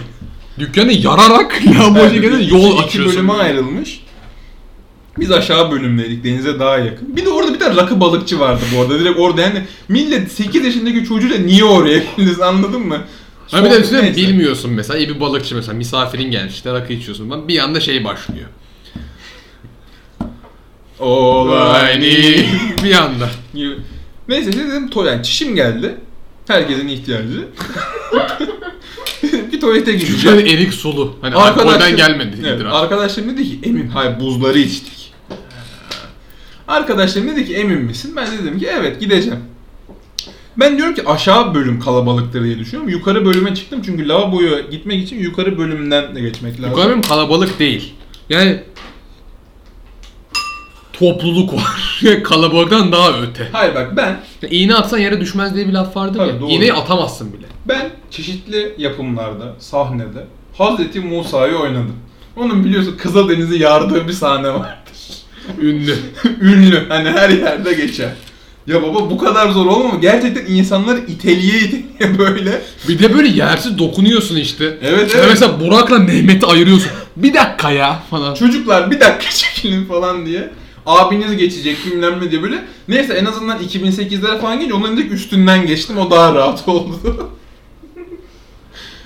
[0.60, 3.16] Dükkanı yararak lavaboya iki- yol iki açıyorsun.
[3.16, 4.04] bölüme ayrılmış.
[5.20, 7.16] Biz aşağı bölümdeydik denize daha yakın.
[7.18, 9.00] Bir de orada bir tane rakı balıkçı vardı bu arada.
[9.00, 12.98] Direkt orada yani millet 8 yaşındaki çocuğuyla niye oraya gittiniz anladın mı?
[13.52, 14.16] Ha bir de üstüne neyse.
[14.22, 18.04] bilmiyorsun mesela iyi bir balıkçı mesela misafirin gelmiş işte rakı içiyorsun falan bir anda şey
[18.06, 18.48] başlıyor.
[21.00, 22.46] Olay ni.
[22.84, 23.30] bir anda.
[24.28, 25.96] Neyse işte dedim yani çişim geldi.
[26.48, 27.48] Herkesin ihtiyacı.
[29.52, 30.40] bir tuvalete gideceğim.
[30.40, 31.16] erik sulu.
[31.22, 32.70] Hani Arkadaşım- alkolden gelmedi Evet, idrar.
[32.72, 35.03] arkadaşlarım dedi ki emin hayır buzları içtik.
[36.68, 38.14] Arkadaşlarım dedi ki emin misin?
[38.16, 39.40] Ben de dedim ki evet gideceğim.
[40.58, 42.90] Ben diyorum ki aşağı bölüm kalabalıktır diye düşünüyorum.
[42.90, 46.70] Yukarı bölüme çıktım çünkü lavaboya gitmek için yukarı bölümden de geçmek lazım.
[46.70, 47.94] Yukarı bölüm kalabalık değil.
[48.30, 48.60] Yani
[50.94, 52.02] topluluk var.
[52.24, 53.50] Kalabalıktan daha öte.
[53.52, 56.42] Hayır bak ben Ya İğne atsan yere düşmez diye bir laf vardır Tabii, ya.
[56.42, 56.50] doğru.
[56.50, 57.46] İğneyi atamazsın bile.
[57.66, 60.26] ben çeşitli yapımlarda, sahnede
[60.58, 61.96] Hazreti Musa'yı oynadım.
[62.36, 64.94] Onun biliyorsun Kızıldeniz'i yardığı bir sahne vardır.
[65.62, 65.96] Ünlü.
[66.42, 66.88] Ünlü.
[66.90, 68.10] Hani her yerde geçer.
[68.68, 70.02] Ya baba bu kadar zor olma mı?
[70.02, 72.62] Gerçekten insanları iteliye iteliye böyle.
[72.88, 74.78] Bir de böyle yersiz dokunuyorsun işte.
[74.82, 75.26] Evet, evet.
[75.30, 76.92] Mesela Burak'la Mehmet'i ayırıyorsun.
[77.16, 78.34] Bir dakika ya falan.
[78.34, 80.50] Çocuklar bir dakika çekilin falan diye.
[80.86, 82.64] Abiniz geçecek bilmem ne diye böyle.
[82.88, 85.98] Neyse en azından 2008'lere falan gelince onların direkt üstünden geçtim.
[85.98, 87.30] O daha rahat oldu.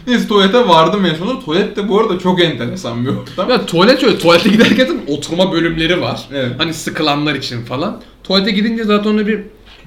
[0.08, 1.40] Neyse tuvalete vardım en sonunda.
[1.40, 3.50] Tuvalet de bu arada çok enteresan bir ortam.
[3.50, 6.22] Ya tuvalet şöyle, tuvalete giderken oturma bölümleri var.
[6.34, 6.52] Evet.
[6.58, 8.02] Hani sıkılanlar için falan.
[8.24, 9.40] Tuvalete gidince zaten ona bir...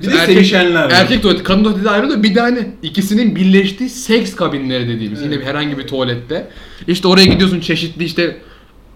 [0.03, 0.91] Bir de sevişenler var.
[0.91, 2.23] Erkek tuvaleti, kadın tuvaleti de ayrılıyor.
[2.23, 5.23] Bir de hani ikisinin birleştiği seks kabinleri dediğimiz.
[5.23, 6.51] Yine bir herhangi bir tuvalette.
[6.87, 8.37] İşte oraya gidiyorsun çeşitli işte...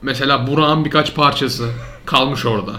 [0.02, 1.68] Mesela Burak'ın birkaç parçası
[2.06, 2.72] kalmış orada.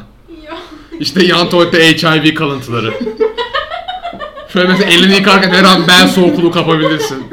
[0.99, 2.93] İşte yan tuvalette HIV kalıntıları.
[4.53, 7.23] Şöyle mesela elini yıkarken her an bel soğukluğu kapabilirsin.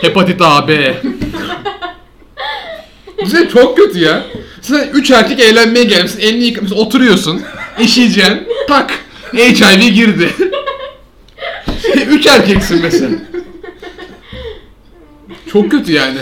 [0.00, 0.96] Hepatit A, B.
[3.22, 4.24] Güzel çok kötü ya.
[4.60, 6.20] Sen üç erkek eğlenmeye gelmişsin.
[6.20, 7.42] Elini yıkamışsın, oturuyorsun.
[7.80, 8.48] İşeyeceksin.
[8.68, 9.04] Tak.
[9.34, 10.30] HIV girdi.
[12.10, 13.10] üç erkeksin mesela.
[15.52, 16.18] Çok kötü yani.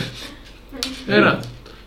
[1.07, 1.41] Her an.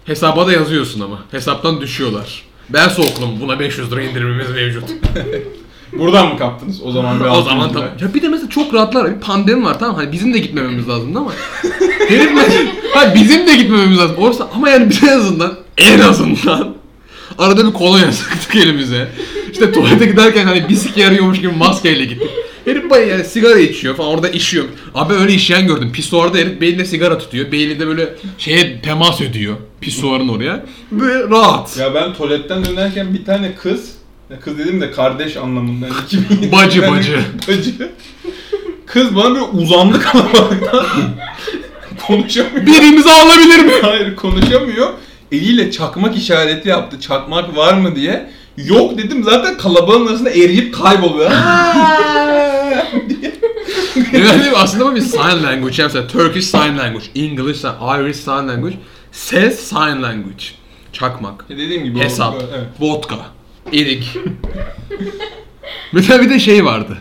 [0.06, 1.26] Hesaba da yazıyorsun ama.
[1.32, 2.44] Hesaptan düşüyorlar.
[2.70, 4.84] Ben soğuklum buna 500 lira indirimimiz mevcut.
[5.94, 7.20] Buradan mı kaptınız o zaman?
[7.20, 7.90] bir o zaman tamam.
[8.02, 9.16] Ya bir de mesela çok rahatlar.
[9.16, 11.32] Bir pandemi var tamam hani bizim de gitmememiz lazımdı ama.
[12.08, 14.18] Herif mesela, ha bizim de gitmememiz lazım.
[14.18, 16.76] Olsa ama yani biz en azından en azından
[17.38, 19.08] arada bir kolonya sıktık elimize.
[19.52, 22.30] İşte tuvalete giderken hani bir sike yarıyormuş gibi maskeyle gittik.
[22.66, 24.66] Herif bayağı yani sigara içiyor falan orada işiyor.
[24.96, 25.92] Abi öyle işleyen gördüm.
[25.94, 27.52] Pisuarda herif beline sigara tutuyor.
[27.52, 29.56] Beyninde böyle şeye temas ediyor.
[29.82, 30.66] Pisuarın oraya.
[30.92, 31.78] Böyle rahat.
[31.78, 33.92] Ya ben tuvaletten dönerken bir tane kız,
[34.32, 35.88] ya kız dedim de kardeş anlamında.
[35.88, 37.20] Yani 2007 Bacı, bacı.
[37.48, 37.92] bacı.
[38.86, 40.86] Kız bana bir uzandı kalabalıktan.
[42.08, 42.66] konuşamıyor.
[42.66, 43.72] Birimizi alabilir mi?
[43.82, 44.90] Hayır konuşamıyor.
[45.32, 47.00] Eliyle çakmak işareti yaptı.
[47.00, 48.30] Çakmak var mı diye.
[48.58, 51.32] Yok dedim zaten kalabalığın arasında eriyip kayboluyor.
[54.14, 55.82] Yani aslında bir sign language.
[55.82, 58.76] Yani Turkish sign language, English, Irish sign language,
[59.12, 60.44] ses sign language.
[60.94, 62.00] Çakmak, E dediğim gibi.
[62.00, 62.68] hesap, Evet.
[62.80, 63.16] vodka,
[63.74, 64.18] erik.
[65.94, 66.98] mesela bir de şey vardı.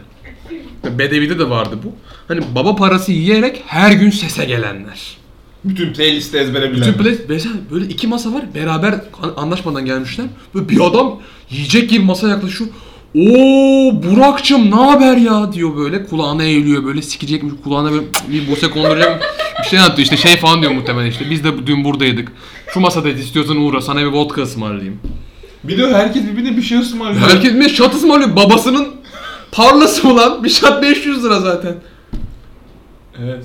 [0.98, 1.92] Bedevi'de de vardı bu.
[2.28, 5.16] Hani baba parası yiyerek her gün sese gelenler.
[5.64, 6.80] Bütün playlisti ezbere bilen.
[6.88, 8.92] Bütün play, mesela böyle iki masa var beraber
[9.22, 10.26] an- anlaşmadan gelmişler.
[10.54, 11.20] Böyle bir adam
[11.50, 12.70] yiyecek gibi masaya yaklaşıyor.
[13.14, 18.70] Oo Burak'cım ne haber ya diyor böyle kulağına eğiliyor böyle sikecekmiş kulağına böyle bir buse
[18.70, 19.22] konduracak
[19.62, 22.32] bir şey anlatıyor işte şey falan diyor muhtemelen işte biz de dün buradaydık.
[22.74, 25.00] Şu masadayız istiyorsan uğra sana bir vodka ısmarlayayım.
[25.64, 27.20] Bir de herkes birbirine bir şey ısmarlıyor.
[27.28, 28.88] Herkes bir şat ısmarlıyor babasının
[29.50, 31.74] tarlası mı lan bir şat 500 lira zaten.
[33.24, 33.44] Evet.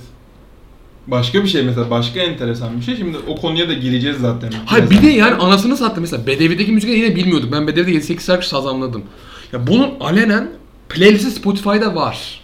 [1.07, 2.97] Başka bir şey mesela başka enteresan bir şey.
[2.97, 4.53] Şimdi o konuya da gireceğiz zaten.
[4.65, 7.51] Hayır bir de yani anasını sattı mesela Bedevi'deki müzikleri yine bilmiyorduk.
[7.51, 9.03] Ben Bedevi'de 7-8 şarkı sazamladım.
[9.53, 10.49] Ya bunun alenen
[10.89, 12.41] playlisti Spotify'da var.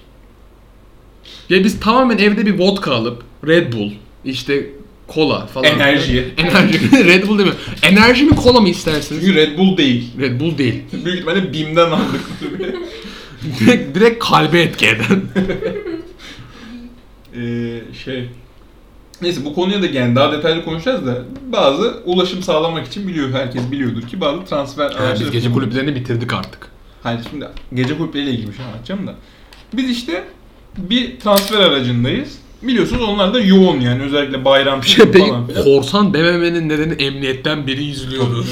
[1.50, 3.92] Ya biz tamamen evde bir vodka alıp Red Bull,
[4.26, 4.70] işte
[5.14, 5.66] kola falan.
[5.66, 6.34] Enerji.
[6.38, 7.06] Enerji.
[7.06, 7.56] Red Bull değil mi?
[7.84, 9.22] Enerji mi kola mı istersiniz?
[9.22, 10.12] Çünkü Red Bull değil.
[10.20, 10.84] Red Bull değil.
[11.06, 12.22] Büyük ihtimalle BİM'den aldık.
[13.60, 15.22] direkt, direkt kalbe etki eden.
[17.36, 18.30] Ee, şey...
[19.22, 23.72] Neyse bu konuya da yani daha detaylı konuşacağız da bazı ulaşım sağlamak için biliyor herkes
[23.72, 26.68] biliyordur ki bazı transfer Ha, araçları biz gece kulüplerini bitirdik artık.
[27.04, 29.16] Hayır şimdi gece kulüpleriyle ilgili bir şey anlatacağım da.
[29.74, 30.24] Biz işte
[30.78, 32.41] bir transfer aracındayız.
[32.64, 35.64] Biliyorsunuz onlar da yoğun yani özellikle bayram Şey, peki falan filan.
[35.64, 38.46] korsan dememenin nedeni emniyetten biri izliyordur.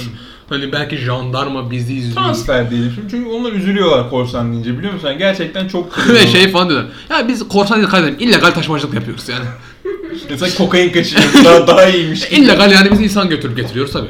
[0.49, 2.15] Hani belki jandarma bizi izliyor.
[2.15, 5.07] Transfer diyelim şimdi çünkü onlar üzülüyorlar korsan deyince biliyor musun?
[5.07, 6.89] Yani gerçekten çok Ve şey falan diyorlar.
[7.09, 9.45] Ya biz korsan değil kardeşim illegal taşımacılık yapıyoruz yani.
[10.29, 12.29] Mesela kokain kaçırıyoruz daha, daha iyiymiş.
[12.29, 12.39] gibi.
[12.39, 14.09] illegal yani biz insan götürüp getiriyoruz tabii.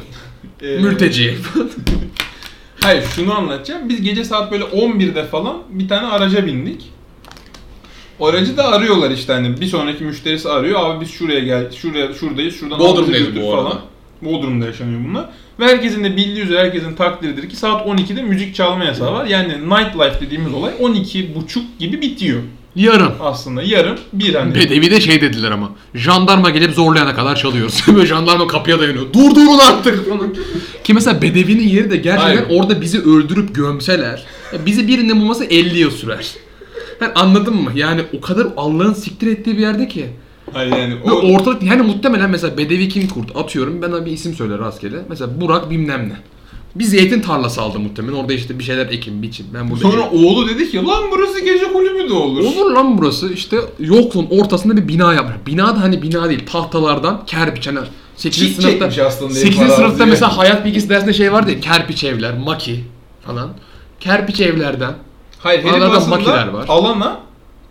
[0.62, 1.38] Ee, Mülteci.
[2.82, 3.90] Hayır şunu anlatacağım.
[3.90, 6.90] Biz gece saat böyle 11'de falan bir tane araca bindik.
[8.21, 10.79] Aracı da arıyorlar işte hani bir sonraki müşterisi arıyor.
[10.79, 13.77] Abi biz şuraya gel, şuraya şuradayız, şuradan Bodrum'dayız al bizi bu götür arada.
[14.21, 15.29] Bodrum'da yaşanıyor bunlar.
[15.60, 19.25] Ve herkesin de bildiği üzere herkesin takdiridir ki saat 12'de müzik çalma yasağı var.
[19.25, 22.41] Yani nightlife dediğimiz olay 12.30 gibi bitiyor.
[22.75, 23.13] Yarım.
[23.21, 24.55] Aslında yarım bir hani.
[24.55, 25.71] Bedevi de şey dediler ama.
[25.95, 27.84] Jandarma gelip zorlayana kadar çalıyoruz.
[27.95, 29.13] Böyle jandarma kapıya dayanıyor.
[29.13, 30.34] Durdurun artık falan.
[30.84, 32.45] Ki mesela Bedevi'nin yeri de gerçekten Hayır.
[32.49, 34.23] orada bizi öldürüp gömseler.
[34.53, 36.34] ya bizi birinin bulması 50 yıl sürer.
[37.02, 37.72] Yani anladın mı?
[37.76, 40.10] Yani o kadar Allah'ın siktir ettiği bir yerde ki.
[40.54, 44.34] Hayır yani Ve o, ortalık yani muhtemelen mesela Bedevi kim kurt atıyorum ben bir isim
[44.34, 44.96] söyle rastgele.
[45.10, 46.16] Mesela Burak bilmem ne.
[46.76, 48.16] Bir zeytin tarlası aldı muhtemelen.
[48.16, 49.46] Orada işte bir şeyler ekim, biçim.
[49.54, 52.44] Ben burada sonra oğlu dedi ki lan burası gece kulübü de olur.
[52.44, 55.36] Olur lan burası işte yokluğun ortasında bir bina yapmış.
[55.46, 57.80] Bina da hani bina değil tahtalardan kerpiç hani
[58.16, 58.40] 8.
[58.40, 59.60] Çit sınıfta çekmiş aslında 8.
[59.60, 62.84] herif sınıfta mesela hayat bilgisi dersinde şey vardı ya kerpiç evler, maki
[63.22, 63.50] falan.
[64.00, 64.94] Kerpiç evlerden
[65.39, 66.65] Hayır herif Arada aslında makineler var.
[66.67, 67.19] alana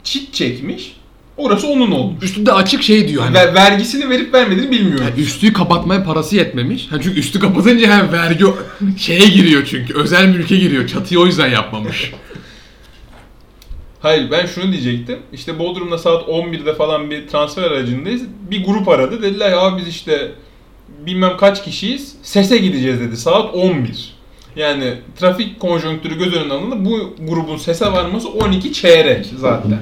[0.04, 0.96] çit çekmiş.
[1.36, 2.24] Orası onun olmuş.
[2.24, 3.34] üstünde açık şey diyor hani.
[3.34, 5.04] Ve vergisini verip vermediğini bilmiyorum.
[5.08, 6.92] Yani üstüyü kapatmaya parası yetmemiş.
[6.92, 8.44] Ha çünkü üstü kapatınca hem vergi
[8.98, 9.94] şeye giriyor çünkü.
[9.94, 10.86] Özel mülke giriyor.
[10.86, 12.12] Çatıyı o yüzden yapmamış.
[14.00, 15.18] Hayır ben şunu diyecektim.
[15.32, 18.22] İşte Bodrum'da saat 11'de falan bir transfer aracındayız.
[18.50, 19.22] Bir grup aradı.
[19.22, 20.32] Dediler ya biz işte
[21.06, 22.14] bilmem kaç kişiyiz.
[22.22, 23.16] Sese gideceğiz dedi.
[23.16, 24.17] Saat 11.
[24.58, 26.76] Yani trafik konjonktürü göz önüne alındı.
[26.84, 29.78] Bu grubun sese varması 12 çeyrek zaten.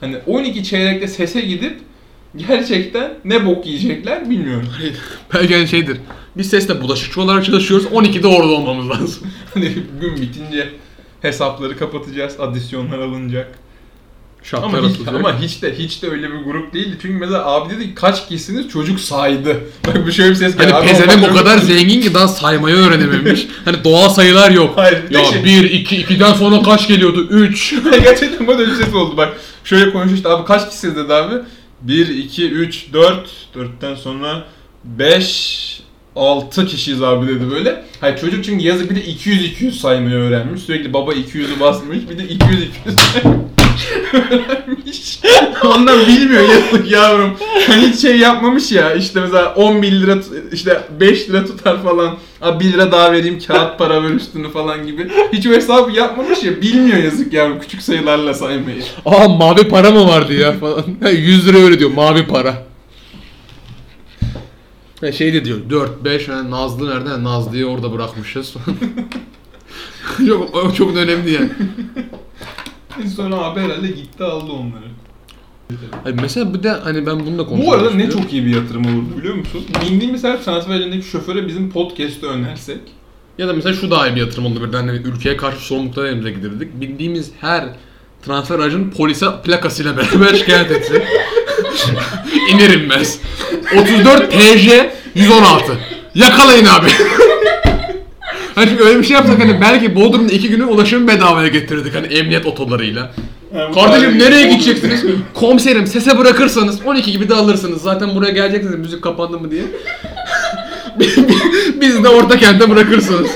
[0.00, 1.78] Hani 12 çeyrekte sese gidip
[2.36, 4.68] gerçekten ne bok yiyecekler bilmiyorum.
[5.34, 5.98] Belki hani şeydir.
[6.36, 7.86] Biz sesle bulaşıkçı olarak çalışıyoruz.
[7.86, 9.28] 12'de orada olmamız lazım.
[9.54, 10.68] Hani gün bitince
[11.22, 13.58] hesapları kapatacağız, adisyonlar alınacak.
[14.50, 16.98] Şartlar Ama hiç, ama hiç de hiç de öyle bir grup değildi.
[17.02, 19.60] Çünkü mesela abi dedi ki kaç kişisiniz çocuk saydı.
[19.86, 20.72] Bak bu şöyle bir ses geldi.
[20.72, 23.46] Hani pezevenk o kadar zengin ki daha saymayı öğrenememiş.
[23.64, 24.72] Hani doğal sayılar yok.
[24.76, 27.26] Hayır, bir ya şey- 1, 2, 2'den sonra kaç geliyordu?
[27.30, 27.74] 3.
[28.02, 29.36] Gerçekten bana öyle bir ses oldu bak.
[29.64, 31.34] Şöyle konuştu işte abi kaç kişisiniz dedi abi.
[31.82, 33.28] 1, 2, 3, 4.
[33.56, 34.44] 4'ten sonra
[34.84, 35.80] 5,
[36.16, 37.84] 6 kişiyiz abi dedi böyle.
[38.00, 40.62] Hayır çocuk çünkü yazı bir de 200-200 saymayı öğrenmiş.
[40.62, 41.98] Sürekli baba 200'ü basmış.
[42.10, 42.36] Bir de 200-200
[43.24, 43.57] öğrenmiş.
[45.64, 47.30] Ondan bilmiyor yazık yavrum.
[47.66, 48.94] Hani hiç şey yapmamış ya.
[48.94, 52.16] İşte mesela 11 lira tut- işte 5 lira tutar falan.
[52.40, 55.10] Abi 1 lira daha vereyim kağıt para ver üstünü falan gibi.
[55.32, 56.62] Hiç o hesabı yapmamış ya.
[56.62, 58.82] Bilmiyor yazık yavrum küçük sayılarla saymayı.
[59.06, 60.84] Aa mavi para mı vardı ya falan.
[61.12, 62.68] 100 lira öyle diyor mavi para.
[65.00, 67.24] Ha, şey de diyor 4 5 yani Nazlı nerede?
[67.24, 68.54] Nazlı'yı orada bırakmışız.
[70.26, 71.50] çok o çok önemli yani.
[73.06, 74.84] Sonra abi herhalde gitti aldı onları.
[76.02, 78.54] Hayır, mesela bir de hani ben bunu da konuşmak Bu arada ne çok iyi bir
[78.56, 79.64] yatırım olurdu biliyor musun?
[79.82, 82.80] Bindiğimiz her transferindeki şoföre bizim podcast'ı önersek.
[83.38, 86.30] Ya da mesela şu daha iyi bir yatırım oldu birden hani ülkeye karşı sorumlulukları elimize
[86.30, 86.80] gidirdik.
[86.80, 87.64] Bindiğimiz her
[88.26, 91.04] transfer aracının polise plakasıyla beraber şikayet etse.
[92.50, 93.20] İner inmez.
[93.82, 95.78] 34 TC 116.
[96.14, 96.88] Yakalayın abi.
[98.58, 102.46] Hani öyle bir şey yapsak hani belki Bodrum'da iki günü ulaşım bedavaya getirdik hani emniyet
[102.46, 103.10] otolarıyla.
[103.74, 105.04] Kardeşim nereye gideceksiniz?
[105.34, 107.82] Komiserim sese bırakırsanız 12 gibi de alırsınız.
[107.82, 109.62] Zaten buraya geleceksiniz müzik kapandı mı diye.
[111.80, 113.30] Biz de orta kente bırakırsınız.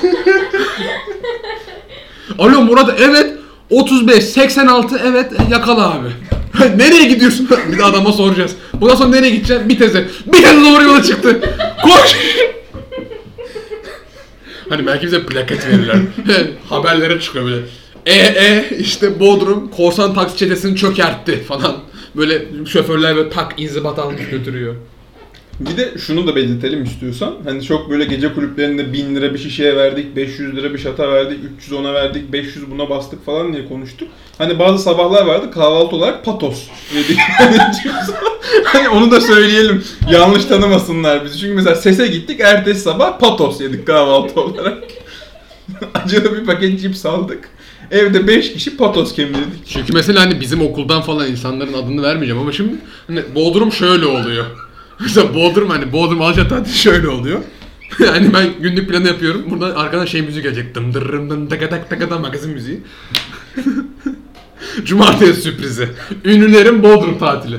[2.38, 3.26] Alo Murat evet
[3.70, 6.08] 35 86 evet yakala abi.
[6.76, 7.48] nereye gidiyorsun?
[7.72, 8.52] bir de adama soracağız.
[8.74, 9.68] Bundan sonra nereye gideceksin?
[9.68, 10.08] Bir teze.
[10.26, 11.40] Bir teze doğru yola çıktı.
[11.82, 12.16] Koş.
[14.72, 15.96] Hani belki bize plaket verirler.
[16.68, 17.62] Haberlere çıkıyor böyle.
[18.06, 21.76] E e işte Bodrum korsan taksi çetesini çökertti falan.
[22.16, 24.74] Böyle şoförler böyle tak inzibat almış götürüyor.
[25.60, 27.34] Bir de şunu da belirtelim istiyorsan.
[27.44, 31.38] Hani çok böyle gece kulüplerinde 1000 lira bir şişeye verdik, 500 lira bir şata verdik,
[31.56, 34.08] 300 ona verdik, 500 buna bastık falan diye konuştuk.
[34.38, 36.62] Hani bazı sabahlar vardı kahvaltı olarak patos
[36.94, 37.18] yedik.
[38.64, 39.84] hani onu da söyleyelim.
[40.10, 41.38] Yanlış tanımasınlar bizi.
[41.38, 44.78] Çünkü mesela sese gittik ertesi sabah patos yedik kahvaltı olarak.
[45.94, 47.48] Acılı bir paket cips aldık.
[47.90, 49.66] Evde 5 kişi patos kemirdik.
[49.66, 52.74] Çünkü mesela hani bizim okuldan falan insanların adını vermeyeceğim ama şimdi
[53.06, 54.46] hani Bodrum şöyle oluyor.
[55.02, 57.40] Mesela Bodrum hani Bodrum Alçatat'ta şöyle oluyor.
[58.00, 59.42] yani ben günlük planı yapıyorum.
[59.50, 60.74] Burada arkadan şey müzik gelecek.
[60.74, 62.80] Dım dırrım dım taka tak taka da magazin müziği.
[64.84, 65.88] Cumartesi sürprizi.
[66.24, 67.56] Ünlülerin Bodrum tatili.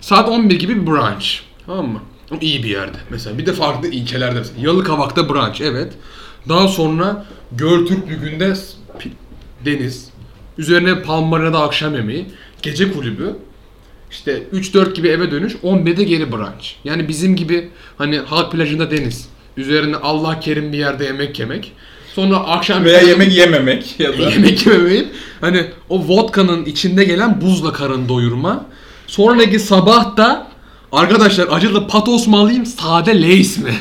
[0.00, 1.26] Saat 11 gibi bir brunch.
[1.66, 2.00] Tamam mı?
[2.40, 2.96] İyi bir yerde.
[3.10, 4.60] Mesela bir de farklı ilçelerde mesela.
[4.60, 5.92] Yalıkavak'ta brunch evet.
[6.48, 7.24] Daha sonra
[8.54, 9.10] s- pi-
[9.64, 10.08] deniz.
[10.58, 12.26] Üzerine Palmarina'da akşam yemeği.
[12.62, 13.36] Gece kulübü.
[14.14, 16.66] İşte 3-4 gibi eve dönüş, 11'de geri brunch.
[16.84, 19.28] Yani bizim gibi hani halk plajında deniz.
[19.56, 21.72] Üzerine Allah kerim bir yerde yemek yemek.
[22.14, 24.30] Sonra akşam Veya yemek yememek ya da.
[24.30, 25.06] yemek yememeyip
[25.40, 28.66] hani o vodka'nın içinde gelen buzla karın doyurma.
[29.06, 30.48] Sonraki sabah da
[30.92, 33.74] arkadaşlar acılı patos mu alayım sade Lay's mi?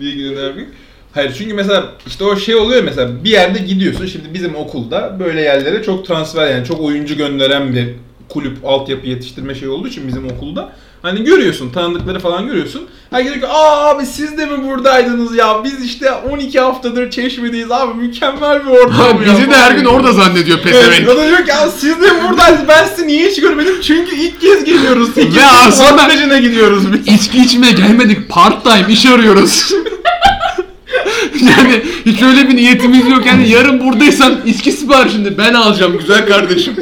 [0.00, 0.66] diye göndermek.
[1.12, 5.40] Hayır çünkü mesela işte o şey oluyor mesela bir yerde gidiyorsun şimdi bizim okulda böyle
[5.40, 7.88] yerlere çok transfer yani çok oyuncu gönderen bir
[8.32, 12.82] kulüp altyapı yetiştirme şey olduğu için bizim okulda hani görüyorsun tanıdıkları falan görüyorsun.
[13.10, 17.70] Herkes diyor ki aa abi siz de mi buradaydınız ya biz işte 12 haftadır çeşmedeyiz
[17.70, 19.32] abi mükemmel bir ortam ya.
[19.38, 21.08] Bizi de her gün orada zannediyor Evet, pezevenk.
[21.08, 24.16] o da diyor ki ya siz de mi buradaydınız ben sizi niye hiç görmedim çünkü
[24.16, 25.14] ilk kez geliyoruz.
[25.14, 27.14] 8 Ve aslında- gidiyoruz biz.
[27.14, 29.72] İçki içmeye gelmedik part time iş arıyoruz.
[31.40, 36.74] yani hiç öyle bir niyetimiz yok yani yarın buradaysan içki siparişini ben alacağım güzel kardeşim.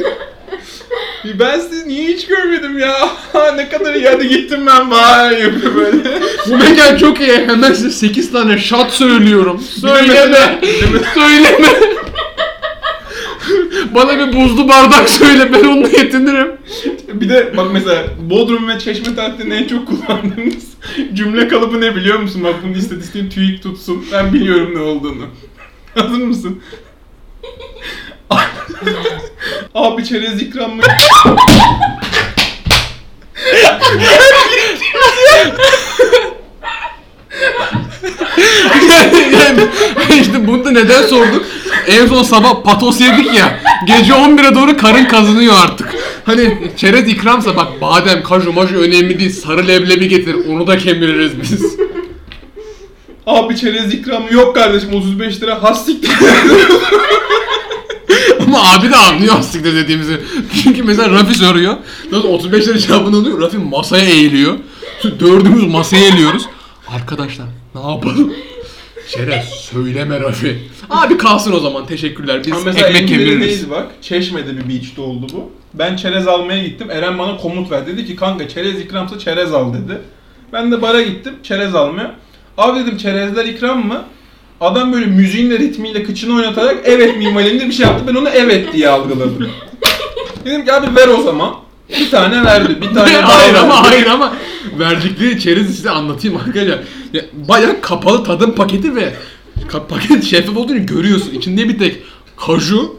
[1.25, 3.09] Ben sizi niye hiç görmedim ya?
[3.55, 6.21] ne kadar iyi hadi gittim ben vay yapıyor böyle.
[6.49, 9.61] Bu mekan çok iyi hemen size 8 tane shot söylüyorum.
[9.81, 10.59] Söyleme.
[11.13, 11.67] Söyleme.
[13.95, 16.51] Bana bir buzlu bardak söyle ben onunla yetinirim.
[17.13, 20.63] bir de bak mesela Bodrum ve Çeşme tatilinde en çok kullandığımız
[21.13, 22.43] cümle kalıbı ne biliyor musun?
[22.43, 24.05] Bak bunun istatistiğin TÜİK tutsun.
[24.13, 25.25] Ben biliyorum ne olduğunu.
[25.95, 26.61] Hazır mısın?
[29.75, 30.83] Abi çerez ikram mı?
[40.21, 41.45] işte bunu da neden sorduk?
[41.87, 43.59] En son sabah patos yedik ya.
[43.87, 45.95] Gece 11'e doğru karın kazınıyor artık.
[46.25, 49.31] Hani çerez ikramsa bak badem, kaju, maju önemli değil.
[49.31, 50.35] Sarı leblebi getir.
[50.49, 51.77] Onu da kemiririz biz.
[53.27, 56.11] Abi çerez ikramı yok kardeşim 35 lira hastiktir.
[58.47, 60.19] Ama abi de anlıyor aslında dediğimizi.
[60.63, 61.75] Çünkü mesela Rafi soruyor.
[62.11, 63.41] Nasıl 35 lira cevabını alıyor.
[63.41, 64.57] Rafi masaya eğiliyor.
[65.19, 66.43] Dördümüz masaya eğiliyoruz.
[66.87, 67.45] Arkadaşlar
[67.75, 68.33] ne yapalım?
[69.09, 70.59] Çerez söyleme Rafi.
[70.89, 72.43] Abi kalsın o zaman teşekkürler.
[72.45, 73.69] Biz Ama mesela ekmek kemiririz.
[73.69, 73.91] bak.
[74.01, 75.51] Çeşme'de bir beach'te oldu bu.
[75.73, 76.91] Ben çerez almaya gittim.
[76.91, 77.91] Eren bana komut verdi.
[77.97, 80.01] Dedi ki kanka çerez ikramsa çerez al dedi.
[80.53, 82.15] Ben de bara gittim çerez almaya.
[82.57, 84.03] Abi dedim çerezler ikram mı?
[84.61, 88.05] Adam böyle müziğinle ritmiyle kıçını oynatarak evet mimalinde bir şey yaptı.
[88.07, 89.49] Ben onu evet diye algıladım.
[90.45, 91.55] dedim ki abi ver o zaman.
[91.89, 92.77] Bir tane verdi.
[92.81, 93.59] Bir tane daha hayır verdi.
[93.65, 94.33] ama hayır ama
[94.79, 96.79] verdikleri çerezi size anlatayım arkadaşlar.
[97.13, 99.13] Ya, bayağı kapalı tadım paketi ve
[99.69, 101.31] ka- paket şeffaf olduğunu görüyorsun.
[101.31, 101.97] İçinde bir tek
[102.37, 102.95] kaju,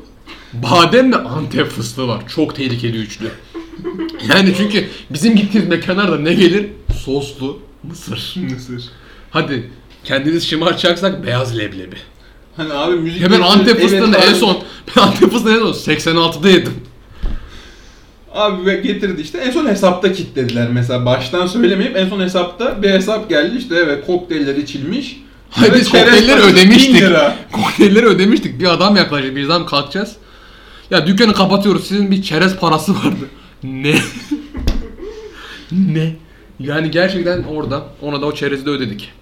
[0.53, 2.23] badem ve antep fıstığı var.
[2.35, 3.29] Çok tehlikeli üçlü.
[4.29, 6.67] Yani çünkü bizim gittiğimiz mekanlarda ne gelir?
[7.05, 8.35] Soslu mısır.
[8.51, 8.85] Mısır.
[9.31, 9.71] Hadi
[10.05, 11.97] kendiniz şımaracaksak beyaz leblebi.
[12.57, 13.23] Hani abi müzik...
[13.23, 14.59] Hemen Antep Evet fıstığını en son
[14.97, 16.75] ben Antep fıstığını en son 86'da yedim.
[18.35, 22.91] Abi ve getirdi işte en son hesapta kilitlediler mesela baştan söylemeyip en son hesapta bir
[22.91, 25.21] hesap geldi işte evet kokteyller içilmiş.
[25.51, 26.95] Hayır biz kokteylleri ödemiştik.
[26.95, 27.37] 1000 lira.
[27.53, 28.61] Kokteylleri ödemiştik.
[28.61, 30.17] Bir adam yaklaşık bir zaman kalkacağız.
[30.91, 31.87] Ya dükkanı kapatıyoruz.
[31.87, 33.29] Sizin bir çerez parası vardı.
[33.63, 33.95] Ne?
[35.73, 36.17] ne?
[36.61, 39.13] Yani gerçekten orada ona da o çerezi de ödedik.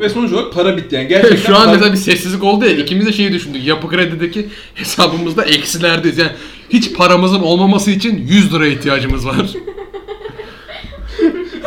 [0.00, 1.36] Ve sonuç olarak para bitti yani gerçekten.
[1.36, 3.66] Şu an para- mesela bir sessizlik oldu ya ikimiz de şeyi düşündük.
[3.66, 6.18] Yapı kredideki hesabımızda eksilerdeyiz.
[6.18, 6.32] Yani
[6.70, 9.36] hiç paramızın olmaması için 100 lira ihtiyacımız var.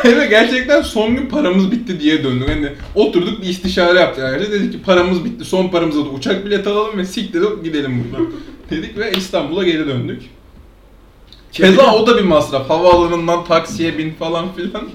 [0.04, 2.48] Evet gerçekten son gün paramız bitti diye döndük.
[2.48, 4.52] Hani oturduk bir istişare yaptık arkadaşlar.
[4.52, 5.44] Dedik ki paramız bitti.
[5.44, 8.28] Son paramıza da uçak bileti alalım ve siktirip gidelim buradan.
[8.70, 10.22] Dedik ve İstanbul'a geri döndük.
[11.52, 12.70] Keza o da bir masraf.
[12.70, 14.88] Havaalanından taksiye bin falan filan.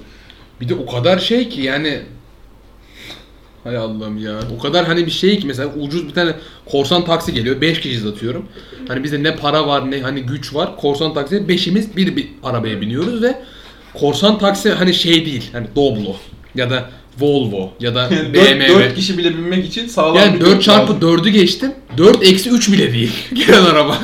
[0.61, 2.01] Bir de o kadar şey ki yani
[3.65, 4.39] Hay Allah'ım ya.
[4.57, 6.33] O kadar hani bir şey ki mesela ucuz bir tane
[6.65, 7.61] korsan taksi geliyor.
[7.61, 8.45] 5 kişiyiz atıyorum.
[8.87, 10.77] Hani bizde ne para var ne hani güç var.
[10.77, 13.35] Korsan taksiye 5'imiz bir, bir arabaya biniyoruz ve
[13.93, 15.49] korsan taksi hani şey değil.
[15.51, 16.15] Hani Doblo
[16.55, 16.89] ya da
[17.19, 18.95] Volvo ya da 4, BMW.
[18.95, 21.09] kişi bile binmek için sağlam Yani bir 4 göt çarpı lazım.
[21.09, 21.71] 4'ü geçtim.
[21.97, 23.11] 4 eksi 3 bile değil.
[23.33, 23.97] Gelen araba.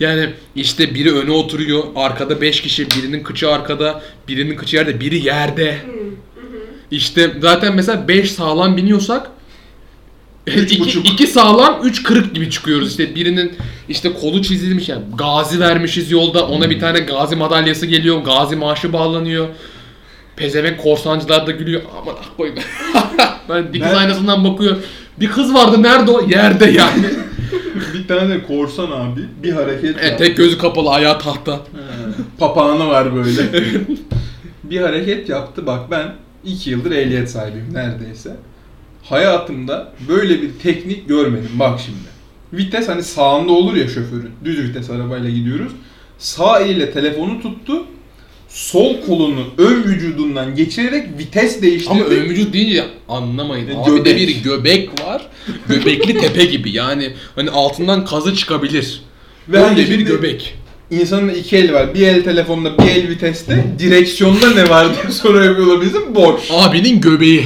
[0.00, 1.82] Yani işte biri öne oturuyor.
[1.96, 2.90] Arkada 5 kişi.
[2.90, 4.02] Birinin kıçı arkada.
[4.28, 5.00] Birinin kıçı yerde.
[5.00, 5.78] Biri yerde.
[6.90, 9.30] İşte zaten mesela 5 sağlam biniyorsak
[10.46, 11.06] Üç 2 buçuk.
[11.12, 12.90] iki sağlam 3 kırık gibi çıkıyoruz.
[12.90, 13.52] İşte birinin
[13.88, 16.46] işte kolu çizilmiş yani gazi vermişiz yolda.
[16.46, 18.18] Ona bir tane gazi madalyası geliyor.
[18.24, 19.48] Gazi maaşı bağlanıyor.
[20.36, 21.82] Pezevenk korsancılar da gülüyor.
[22.02, 22.58] Aman ah koyayım.
[23.48, 24.76] ben dikiz Ben- aynasından bakıyor.
[25.20, 26.28] Bir kız vardı nerede o?
[26.28, 27.06] Yerde yani.
[28.08, 30.24] tane de korsan abi bir hareket evet, yaptı.
[30.24, 31.60] tek gözü kapalı ayağı tahta.
[32.38, 33.42] Papağanı var böyle.
[34.64, 38.36] bir hareket yaptı bak ben 2 yıldır ehliyet sahibiyim neredeyse.
[39.04, 42.18] Hayatımda böyle bir teknik görmedim bak şimdi.
[42.52, 44.30] Vites hani sağında olur ya şoförün.
[44.44, 45.72] Düz vites arabayla gidiyoruz.
[46.18, 47.84] Sağ eliyle telefonu tuttu.
[48.48, 51.92] Sol kolunu ön vücudundan geçirerek vites değiştirdi.
[51.94, 53.68] Ama ön vücut deyince anlamayın.
[53.68, 54.28] E, Abi de göbek.
[54.28, 55.26] bir göbek var.
[55.68, 56.70] Göbekli tepe gibi.
[56.70, 59.02] Yani hani altından kazı çıkabilir.
[59.48, 60.54] Ve hani Öyle bir göbek.
[60.90, 61.94] İnsanın iki eli var.
[61.94, 63.64] Bir el telefonda, bir el viteste.
[63.78, 66.14] Direksiyonda ne var diye soru yapıyorlar bizim.
[66.14, 66.40] Boş.
[66.50, 67.44] Abinin göbeği.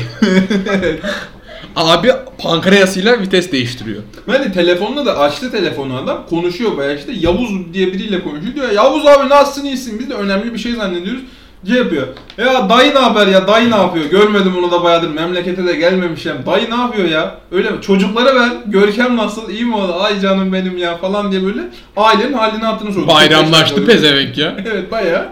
[1.76, 2.08] Abi
[2.42, 4.02] pankreasıyla vites değiştiriyor.
[4.28, 6.26] Ben de telefonda da açtı telefonu adam.
[6.30, 7.12] Konuşuyor bayağı işte.
[7.20, 8.54] Yavuz diye biriyle konuşuyor.
[8.54, 9.98] Diyor Yavuz abi nasılsın iyisin?
[9.98, 11.22] Biz de önemli bir şey zannediyoruz.
[11.68, 12.06] Şey yapıyor.
[12.38, 13.48] Ya dayı ne haber ya?
[13.48, 14.04] Dayı ne yapıyor?
[14.10, 15.08] Görmedim onu da bayağıdır.
[15.10, 16.46] Memlekete de gelmemiş ya.
[16.46, 17.34] Dayı ne yapıyor ya?
[17.52, 17.76] Öyle mi?
[17.82, 18.48] Çocuklara ver.
[18.66, 19.50] Görkem nasıl?
[19.50, 20.00] İyi mi o?
[20.00, 21.60] Ay canım benim ya falan diye böyle
[21.96, 23.08] ailenin halini hatırını soruyor.
[23.08, 24.56] Bayramlaştı pezevenk ya.
[24.72, 25.28] evet bayağı.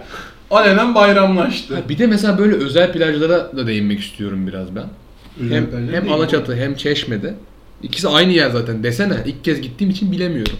[0.50, 1.74] Alenen bayramlaştı.
[1.74, 4.84] Ha, Bir de mesela böyle özel plajlara da değinmek istiyorum biraz ben.
[5.38, 7.34] Hem, hem Alaçatı hem Çeşme'de.
[7.82, 9.16] İkisi aynı yer zaten desene.
[9.26, 10.56] İlk kez gittiğim için bilemiyorum.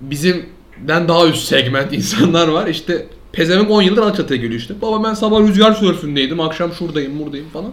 [0.00, 2.66] Bizimden daha üst segment insanlar var.
[2.66, 4.74] İşte pezevenk 10 yıldır Alaçatı'ya geliyor işte.
[4.82, 6.40] Baba ben sabah rüzgar sörfündeydim.
[6.40, 7.72] Akşam şuradayım buradayım falan.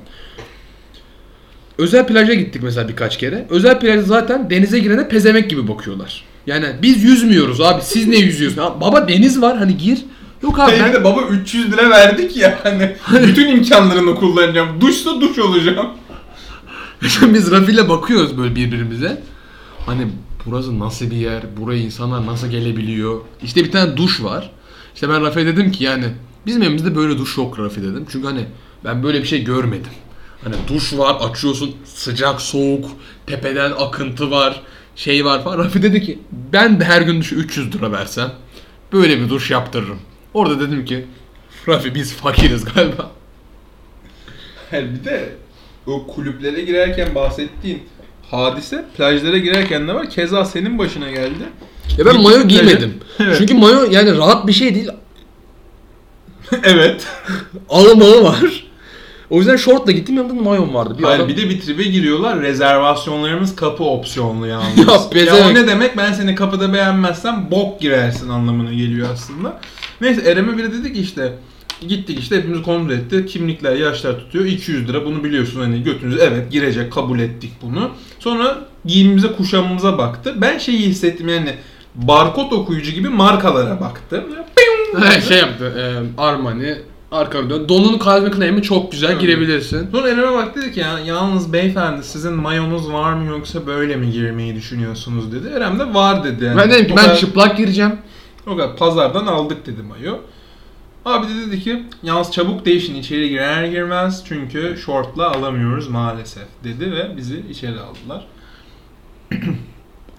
[1.78, 3.46] Özel plaja gittik mesela birkaç kere.
[3.50, 6.24] Özel plajda zaten denize girene pezevenk gibi bakıyorlar.
[6.48, 7.82] Yani biz yüzmüyoruz abi.
[7.84, 8.68] Siz ne yüzüyorsunuz?
[8.82, 10.00] Baba deniz var hani gir.
[10.44, 10.94] Yok abi ben...
[10.94, 12.96] de baba 300 lira verdik ya hani
[13.28, 14.82] bütün imkanlarını kullanacağım.
[14.82, 15.88] Duşsa duş olacağım.
[17.34, 19.24] Biz Rafi'yle bakıyoruz böyle birbirimize.
[19.86, 20.08] Hani
[20.46, 21.44] burası nasıl bir yer?
[21.58, 23.22] Buraya insanlar nasıl gelebiliyor?
[23.44, 24.52] İşte bir tane duş var.
[24.94, 26.06] İşte ben Rafi'ye dedim ki yani
[26.46, 28.06] bizim evimizde böyle duş yok Rafi dedim.
[28.12, 28.46] Çünkü hani
[28.86, 29.92] ben böyle bir şey görmedim.
[30.44, 32.86] Hani duş var, açıyorsun sıcak, soğuk,
[33.26, 34.62] tepeden akıntı var,
[34.96, 35.58] şey var falan.
[35.58, 36.20] Rafi dedi ki
[36.54, 38.32] ben de her gün duşu 300 lira versem
[38.94, 40.00] böyle bir duş yaptırırım.
[40.34, 41.06] Orada dedim ki
[41.68, 43.12] Rafi biz fakiriz galiba.
[44.72, 45.41] Hayır bir de
[45.88, 47.84] o kulüplere girerken bahsettiğin
[48.32, 50.10] hadise plajlara girerken de var.
[50.10, 51.44] Keza senin başına geldi.
[51.98, 52.48] Ya ben Gittim mayo plaja.
[52.48, 52.94] giymedim.
[53.20, 53.36] Evet.
[53.38, 54.90] Çünkü mayo yani rahat bir şey değil.
[56.64, 57.08] evet.
[57.70, 58.68] Ağım ağı var.
[59.30, 60.96] O yüzden şortla gittim yanımda mayom vardı.
[61.00, 62.42] Bir Hayır adam- bir de bir tribe giriyorlar.
[62.42, 64.78] Rezervasyonlarımız kapı opsiyonlu yalnız.
[65.16, 65.98] Ya, ya, o ne demek?
[65.98, 69.60] Ben seni kapıda beğenmezsem bok girersin anlamına geliyor aslında.
[70.02, 71.34] Neyse Erem'e biri dedi ki işte
[71.88, 73.26] Gittik işte hepimiz kontrol etti.
[73.26, 74.46] Kimlikler, yaşlar tutuyor.
[74.46, 77.90] 200 lira bunu biliyorsun hani götünüz evet girecek kabul ettik bunu.
[78.20, 80.34] Sonra giyimimize kuşamımıza baktı.
[80.38, 81.54] Ben şeyi hissettim yani
[81.96, 84.24] barkod okuyucu gibi markalara baktı.
[85.28, 85.74] şey yaptı.
[86.18, 86.76] E, Armani
[87.12, 87.70] arkanı dön.
[87.70, 89.22] Donun kalbi kremi çok güzel Evet.
[89.22, 89.90] girebilirsin.
[89.92, 94.12] Sonra Erem'e bak dedi ki ya yalnız beyefendi sizin mayonuz var mı yoksa böyle mi
[94.12, 95.48] girmeyi düşünüyorsunuz dedi.
[95.56, 96.46] Erem de var dedi.
[96.46, 96.58] Yani.
[96.58, 97.92] Ben dedim ki O ben kadar- çıplak gireceğim.
[98.48, 100.18] O kadar pazardan aldık dedi mayo.
[101.06, 106.92] Abi de dedi ki yalnız çabuk değişin içeri girer girmez çünkü şortla alamıyoruz maalesef dedi
[106.92, 108.28] ve bizi içeri aldılar.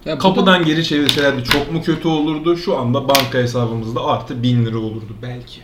[0.05, 2.57] Ya bu da- Kapıdan geri çevirselerdi çok mu kötü olurdu?
[2.57, 5.59] Şu anda banka hesabımızda artı 1000 lira olurdu belki.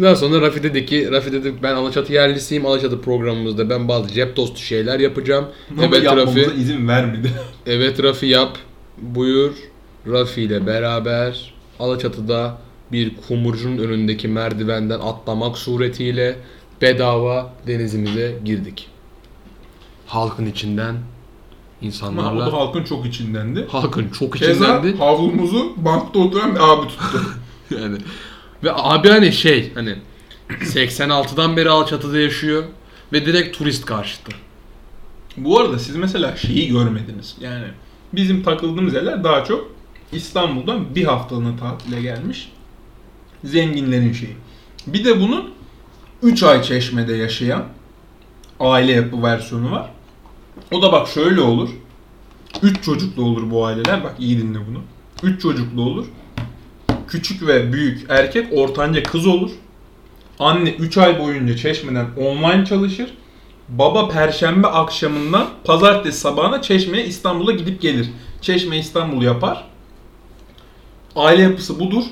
[0.00, 2.66] Daha sonra Rafi dedi ki, Rafi dedi ben Alaçatı yerlisiyim.
[2.66, 5.46] Alaçatı programımızda ben bazı cep dostu şeyler yapacağım.
[5.70, 7.32] Ama evet Rafi, izin vermedi.
[7.66, 8.58] evet Rafi yap.
[8.98, 9.52] Buyur.
[10.06, 12.58] Rafi ile beraber Alaçatı'da
[12.92, 16.36] bir kumurcunun önündeki merdivenden atlamak suretiyle
[16.82, 18.88] bedava denizimize girdik.
[20.06, 20.98] Halkın içinden Ama
[21.82, 23.66] insanlarla da halkın çok içindendi.
[23.70, 24.98] halkın çok Keza içindendi.
[24.98, 27.22] havlumuzu bankta oturan bir abi tuttu.
[27.80, 27.96] Yani
[28.64, 29.96] ve abi hani şey hani
[30.50, 32.64] 86'dan beri Alçatı'da yaşıyor
[33.12, 34.32] ve direkt turist karşıtı.
[35.36, 37.36] Bu arada siz mesela şeyi görmediniz.
[37.40, 37.64] Yani
[38.12, 39.70] bizim takıldığımız yerler daha çok
[40.12, 42.52] İstanbul'dan bir haftalığına tatile gelmiş
[43.44, 44.36] zenginlerin şeyi.
[44.86, 45.50] Bir de bunun
[46.22, 47.64] 3 ay çeşmede yaşayan
[48.60, 49.90] aile yapı versiyonu var.
[50.70, 51.70] O da bak şöyle olur.
[52.62, 54.04] 3 çocuklu olur bu aileler.
[54.04, 54.80] Bak iyi dinle bunu.
[55.22, 56.06] 3 çocuklu olur.
[57.08, 59.50] Küçük ve büyük erkek ortanca kız olur.
[60.38, 63.14] Anne 3 ay boyunca çeşmeden online çalışır.
[63.68, 68.10] Baba perşembe akşamından pazartesi sabahına Çeşme'ye İstanbul'a gidip gelir.
[68.40, 69.64] Çeşme İstanbul yapar.
[71.16, 72.04] Aile yapısı budur.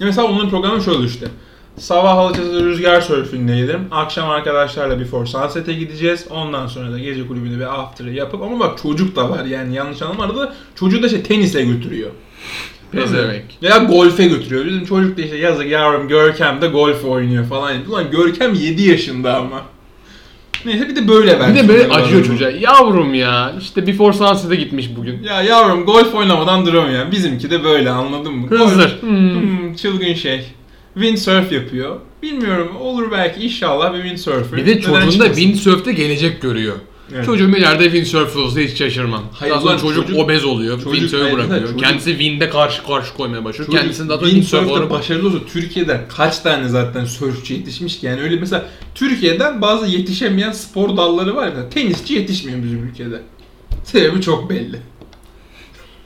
[0.00, 1.26] Mesela onların programı şöyle işte.
[1.76, 3.80] Sabah Alaçatı'da rüzgar sörfindeydim.
[3.90, 6.26] Akşam arkadaşlarla Before Sunset'e gideceğiz.
[6.30, 10.02] Ondan sonra da gece kulübünde bir after'ı yapıp ama bak çocuk da var yani yanlış
[10.02, 12.10] anlama arada çocuğu da şey tenise götürüyor.
[12.92, 13.44] Pezevenk.
[13.62, 14.64] Veya golfe götürüyor.
[14.64, 17.86] Bizim çocuk da işte yazık yavrum Görkem de golf oynuyor falan.
[17.88, 19.62] Ulan Görkem 7 yaşında ama.
[20.64, 22.50] Neyse bir de böyle Bir versiyonları de böyle acıyor çocuğa.
[22.50, 25.22] Yavrum ya işte Before Sunset'e gitmiş bugün.
[25.22, 27.10] Ya yavrum golf oynamadan duramıyor.
[27.12, 28.48] Bizimki de böyle anladın mı?
[28.48, 29.02] Hızır.
[29.02, 29.42] Hmm.
[29.42, 30.44] Hmm, çılgın şey.
[30.94, 31.96] Windsurf yapıyor.
[32.22, 34.58] Bilmiyorum olur belki inşallah bir windsurfer.
[34.58, 35.34] Bir de çocuğunda çıkmasın?
[35.34, 36.76] windsurf'te gelecek görüyor.
[37.14, 37.24] Evet.
[37.26, 39.22] Çocuğum ileride windsurf olsa hiç şaşırmam.
[39.32, 40.76] Hayır Daha sonra çocuk, çocuk- obez oluyor.
[40.78, 41.60] çocuk- windsurf'ı bırakıyor.
[41.60, 43.66] çocuk- Kendisi wind'e karşı karşı koymaya başlıyor.
[43.66, 48.06] Çocuk Kendisini daha sonra windsurf olarak başarılı olsa Türkiye'de kaç tane zaten sörfçü yetişmiş ki
[48.06, 53.22] yani öyle mesela Türkiye'den bazı yetişemeyen spor dalları var ya tenisçi yetişmiyor bizim ülkede.
[53.84, 54.76] Sebebi çok belli.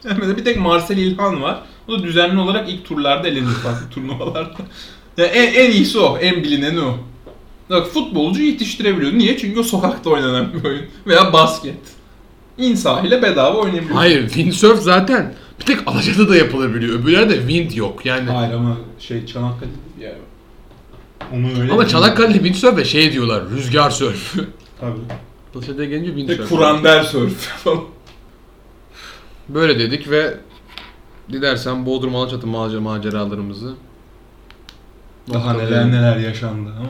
[0.05, 1.63] Yani mesela bir tek Marcel İlhan var.
[1.89, 4.57] O da düzenli olarak ilk turlarda elenir farklı turnuvalarda.
[5.17, 6.99] Yani en, en iyisi o, en bilineni o.
[7.71, 9.13] Bak futbolcu yetiştirebiliyor.
[9.13, 9.39] Niye?
[9.39, 10.85] Çünkü o sokakta oynanan bir oyun.
[11.07, 11.75] Veya basket.
[12.59, 13.97] İn sahile bedava oynayabiliyor.
[13.97, 17.01] Hayır windsurf zaten bir tek Alaçatı'da yapılabiliyor.
[17.01, 18.31] Öbürlerde wind yok yani.
[18.31, 20.15] Hayır ama şey Çanakkale'de bir yer.
[21.33, 24.47] Onu öyle Ama Çanakkale'de windsurf ve şey diyorlar rüzgar sörfü.
[24.81, 24.93] Tabii.
[25.55, 26.49] Alaçatı'ya gelince Bir de windsurf.
[26.49, 27.81] Kurander surf falan.
[29.49, 30.35] Böyle dedik ve
[31.33, 33.75] dilersen Bodrum Alaçatı macer- maceralarımızı
[35.33, 36.89] Daha neler neler yaşandı ama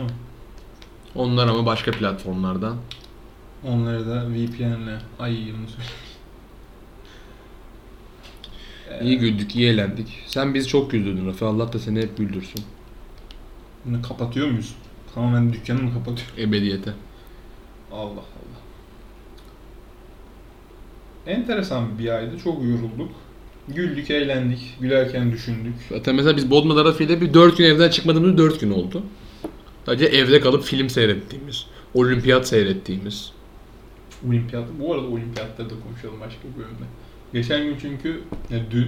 [1.15, 2.77] Onlar ama başka platformlardan.
[3.65, 5.89] onları da VPN'le ay söyle.
[9.03, 10.23] İyi güldük, iyi eğlendik.
[10.27, 11.45] Sen bizi çok güldürdün Rafi.
[11.45, 12.65] Allah da seni hep güldürsün.
[13.85, 14.75] Bunu kapatıyor muyuz?
[15.15, 16.29] Tamamen dükkanı mı kapatıyor?
[16.39, 16.93] Ebediyete.
[17.93, 18.63] Allah Allah.
[21.27, 22.39] Enteresan bir aydı.
[22.45, 23.11] Çok yorulduk.
[23.69, 24.77] Güldük, eğlendik.
[24.81, 25.75] Gülerken düşündük.
[25.89, 29.03] Zaten mesela biz Bodrum'da Rafi ile bir 4 gün evden çıkmadığımız 4 gün oldu.
[29.87, 33.33] Sadece evde kalıp film seyrettiğimiz, olimpiyat seyrettiğimiz.
[34.29, 34.65] Olimpiyat.
[34.81, 36.85] Bu arada olimpiyatları da konuşalım başka bir bölümde.
[37.33, 38.21] Geçen gün çünkü
[38.51, 38.87] yani dün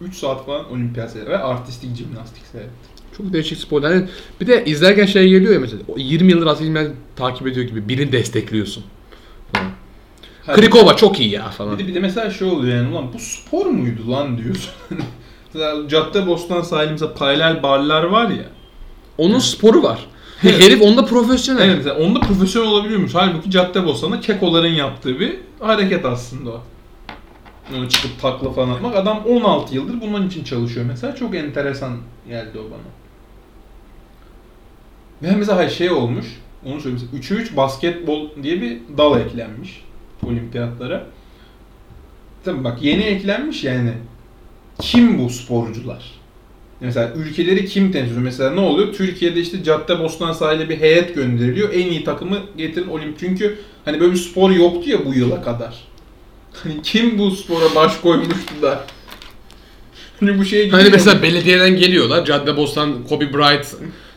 [0.00, 2.76] 3 saat falan olimpiyat seyrettim ve artistik jimnastik seyrettim.
[3.16, 3.90] Çok değişik sporlar.
[3.90, 4.08] Yani
[4.40, 5.82] bir de izlerken şey geliyor ya mesela.
[5.88, 6.84] o 20 yıldır aslında
[7.16, 8.84] takip ediyor gibi birini destekliyorsun.
[10.46, 11.78] Hadi- Krikova çok iyi ya falan.
[11.78, 14.72] Bir de, bir de mesela şey oluyor yani ulan bu spor muydu lan diyorsun.
[15.54, 18.44] mesela Caddebostan sahili mesela paralel barlar var ya.
[19.18, 20.06] Onun sporu var.
[20.40, 21.68] Herif onda profesyonel.
[21.68, 23.14] Evet onda profesyonel olabiliyormuş.
[23.14, 26.62] Halbuki Caddebostan'da kekoların yaptığı bir hareket aslında o.
[27.76, 28.96] Onu çıkıp takla falan atmak.
[28.96, 31.14] Adam 16 yıldır bunun için çalışıyor mesela.
[31.14, 31.96] Çok enteresan
[32.28, 32.92] geldi o bana.
[35.22, 36.26] Ve mesela şey olmuş.
[36.66, 37.08] Onu söyleyeyim.
[37.12, 39.84] Mesela 3'e 3 basketbol diye bir dal eklenmiş
[40.26, 41.06] olimpiyatlara.
[42.44, 43.92] Tabii bak yeni eklenmiş yani.
[44.80, 46.14] Kim bu sporcular?
[46.80, 48.24] Mesela ülkeleri kim temsil ediyor?
[48.24, 48.92] Mesela ne oluyor?
[48.94, 51.72] Türkiye'de işte Caddebostan sahile bir heyet gönderiliyor.
[51.72, 53.18] En iyi takımı getirin olimp.
[53.20, 55.74] Çünkü hani böyle bir spor yoktu ya bu yıla kadar.
[56.62, 58.84] Hani kim bu spora baş koymuştu da?
[60.20, 60.76] Hani bu şey gibi.
[60.76, 62.24] Hani mesela belediyeden geliyorlar.
[62.24, 63.66] Caddebostan, Kobe Bryant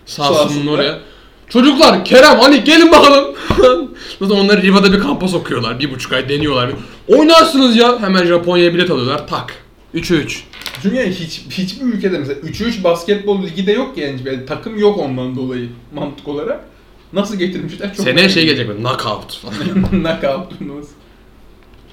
[0.05, 0.99] sahasının oraya.
[1.49, 3.35] Çocuklar Kerem hani gelin bakalım.
[4.21, 5.79] Zaten onları Riva'da bir kampa sokuyorlar.
[5.79, 6.71] Bir buçuk ay deniyorlar.
[7.07, 8.01] Oynarsınız ya.
[8.01, 9.27] Hemen Japonya'ya bilet alıyorlar.
[9.27, 9.53] Tak.
[9.95, 10.43] 3'e 3.
[10.81, 14.19] Çünkü yani hiç, hiçbir ülkede mesela 3-3 basketbol ligi de yok yani.
[14.25, 16.65] Yani takım yok ondan dolayı mantık olarak.
[17.13, 19.83] Nasıl getirmişler çok Seneye şey gelecek böyle knockout falan.
[19.89, 20.91] Knockout turnuvası.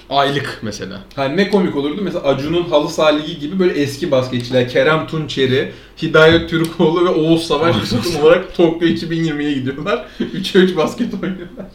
[0.09, 1.01] Aylık mesela.
[1.15, 5.71] Hani ne komik olurdu mesela Acun'un halı saha ligi gibi böyle eski basketçiler Kerem Tunçeri,
[6.01, 10.05] Hidayet Türkoğlu ve Oğuz Savaş bir takım olarak Tokyo 2020'ye gidiyorlar.
[10.19, 11.65] 3'e 3 basket oynuyorlar.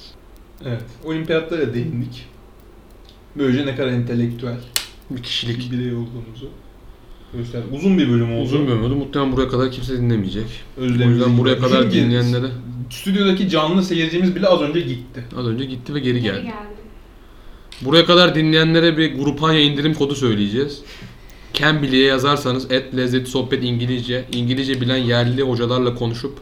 [0.67, 0.83] Evet.
[1.05, 2.27] Olimpiyatlara değindik.
[3.37, 4.57] Böylece ne kadar entelektüel
[5.11, 5.73] Bir kişilik.
[5.73, 6.51] bir birey olduğumuzu
[7.37, 7.73] gösterdik.
[7.73, 8.45] Uzun bir bölüm oldu.
[8.45, 8.97] Uzun bölüm oldu.
[8.97, 10.47] Muhtemelen buraya kadar kimse dinlemeyecek.
[10.79, 12.47] O Özlemimizi yüzden buraya kadar Çünkü dinleyenlere
[12.91, 15.25] Stüdyodaki canlı seyircimiz bile az önce gitti.
[15.39, 16.43] az önce gitti ve geri Geri geldi.
[16.43, 16.55] geldi.
[17.83, 20.83] Buraya kadar dinleyenlere bir Grupanya indirim kodu söyleyeceğiz.
[21.55, 26.33] Cambly'e yazarsanız et lezzeti sohbet İngilizce, İngilizce bilen yerli hocalarla konuşup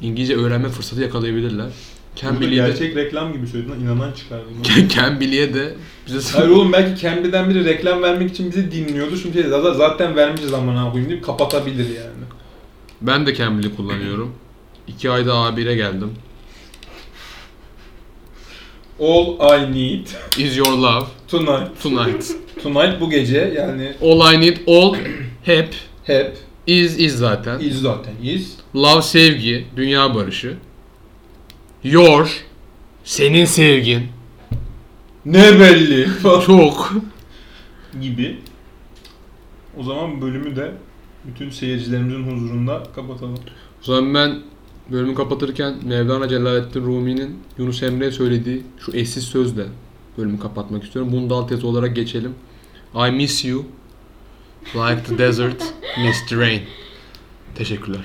[0.00, 1.68] İngilizce öğrenme fırsatı yakalayabilirler.
[2.16, 4.88] Cambly'e Gerçek reklam gibi söyledin inanan çıkardım.
[4.88, 5.74] Cambly'e de
[6.06, 9.16] bize Hayır oğlum belki Cambly'den biri reklam vermek için bizi dinliyordu.
[9.16, 12.24] Şimdi şey, zaten, zaten vermişiz amına koyayım deyip kapatabilir yani.
[13.00, 14.32] Ben de Cambly kullanıyorum.
[14.88, 16.10] İki ayda A1'e geldim.
[19.00, 20.06] All I need
[20.38, 21.82] Is your love tonight.
[21.82, 22.26] tonight.
[22.62, 24.94] Tonight bu gece yani All I need all
[25.42, 26.36] hep hep
[26.66, 27.58] is is zaten.
[27.58, 28.52] is zaten is.
[28.76, 30.56] Love sevgi, dünya barışı.
[31.84, 32.44] Your
[33.04, 34.02] senin sevgin
[35.24, 36.08] Ne belli
[36.46, 36.92] çok.
[38.00, 38.38] gibi.
[39.76, 40.72] O zaman bölümü de
[41.24, 43.34] bütün seyircilerimizin huzurunda kapatalım.
[43.82, 44.38] O zaman ben
[44.90, 49.64] bölümü kapatırken Mevlana Celaleddin Rumi'nin Yunus Emre'ye söylediği şu eşsiz sözle
[50.18, 51.12] bölümü kapatmak istiyorum.
[51.12, 52.34] Bunu da altyazı olarak geçelim.
[53.08, 53.64] I miss you
[54.74, 55.74] like the desert
[56.04, 56.62] miss the rain.
[57.54, 58.04] Teşekkürler.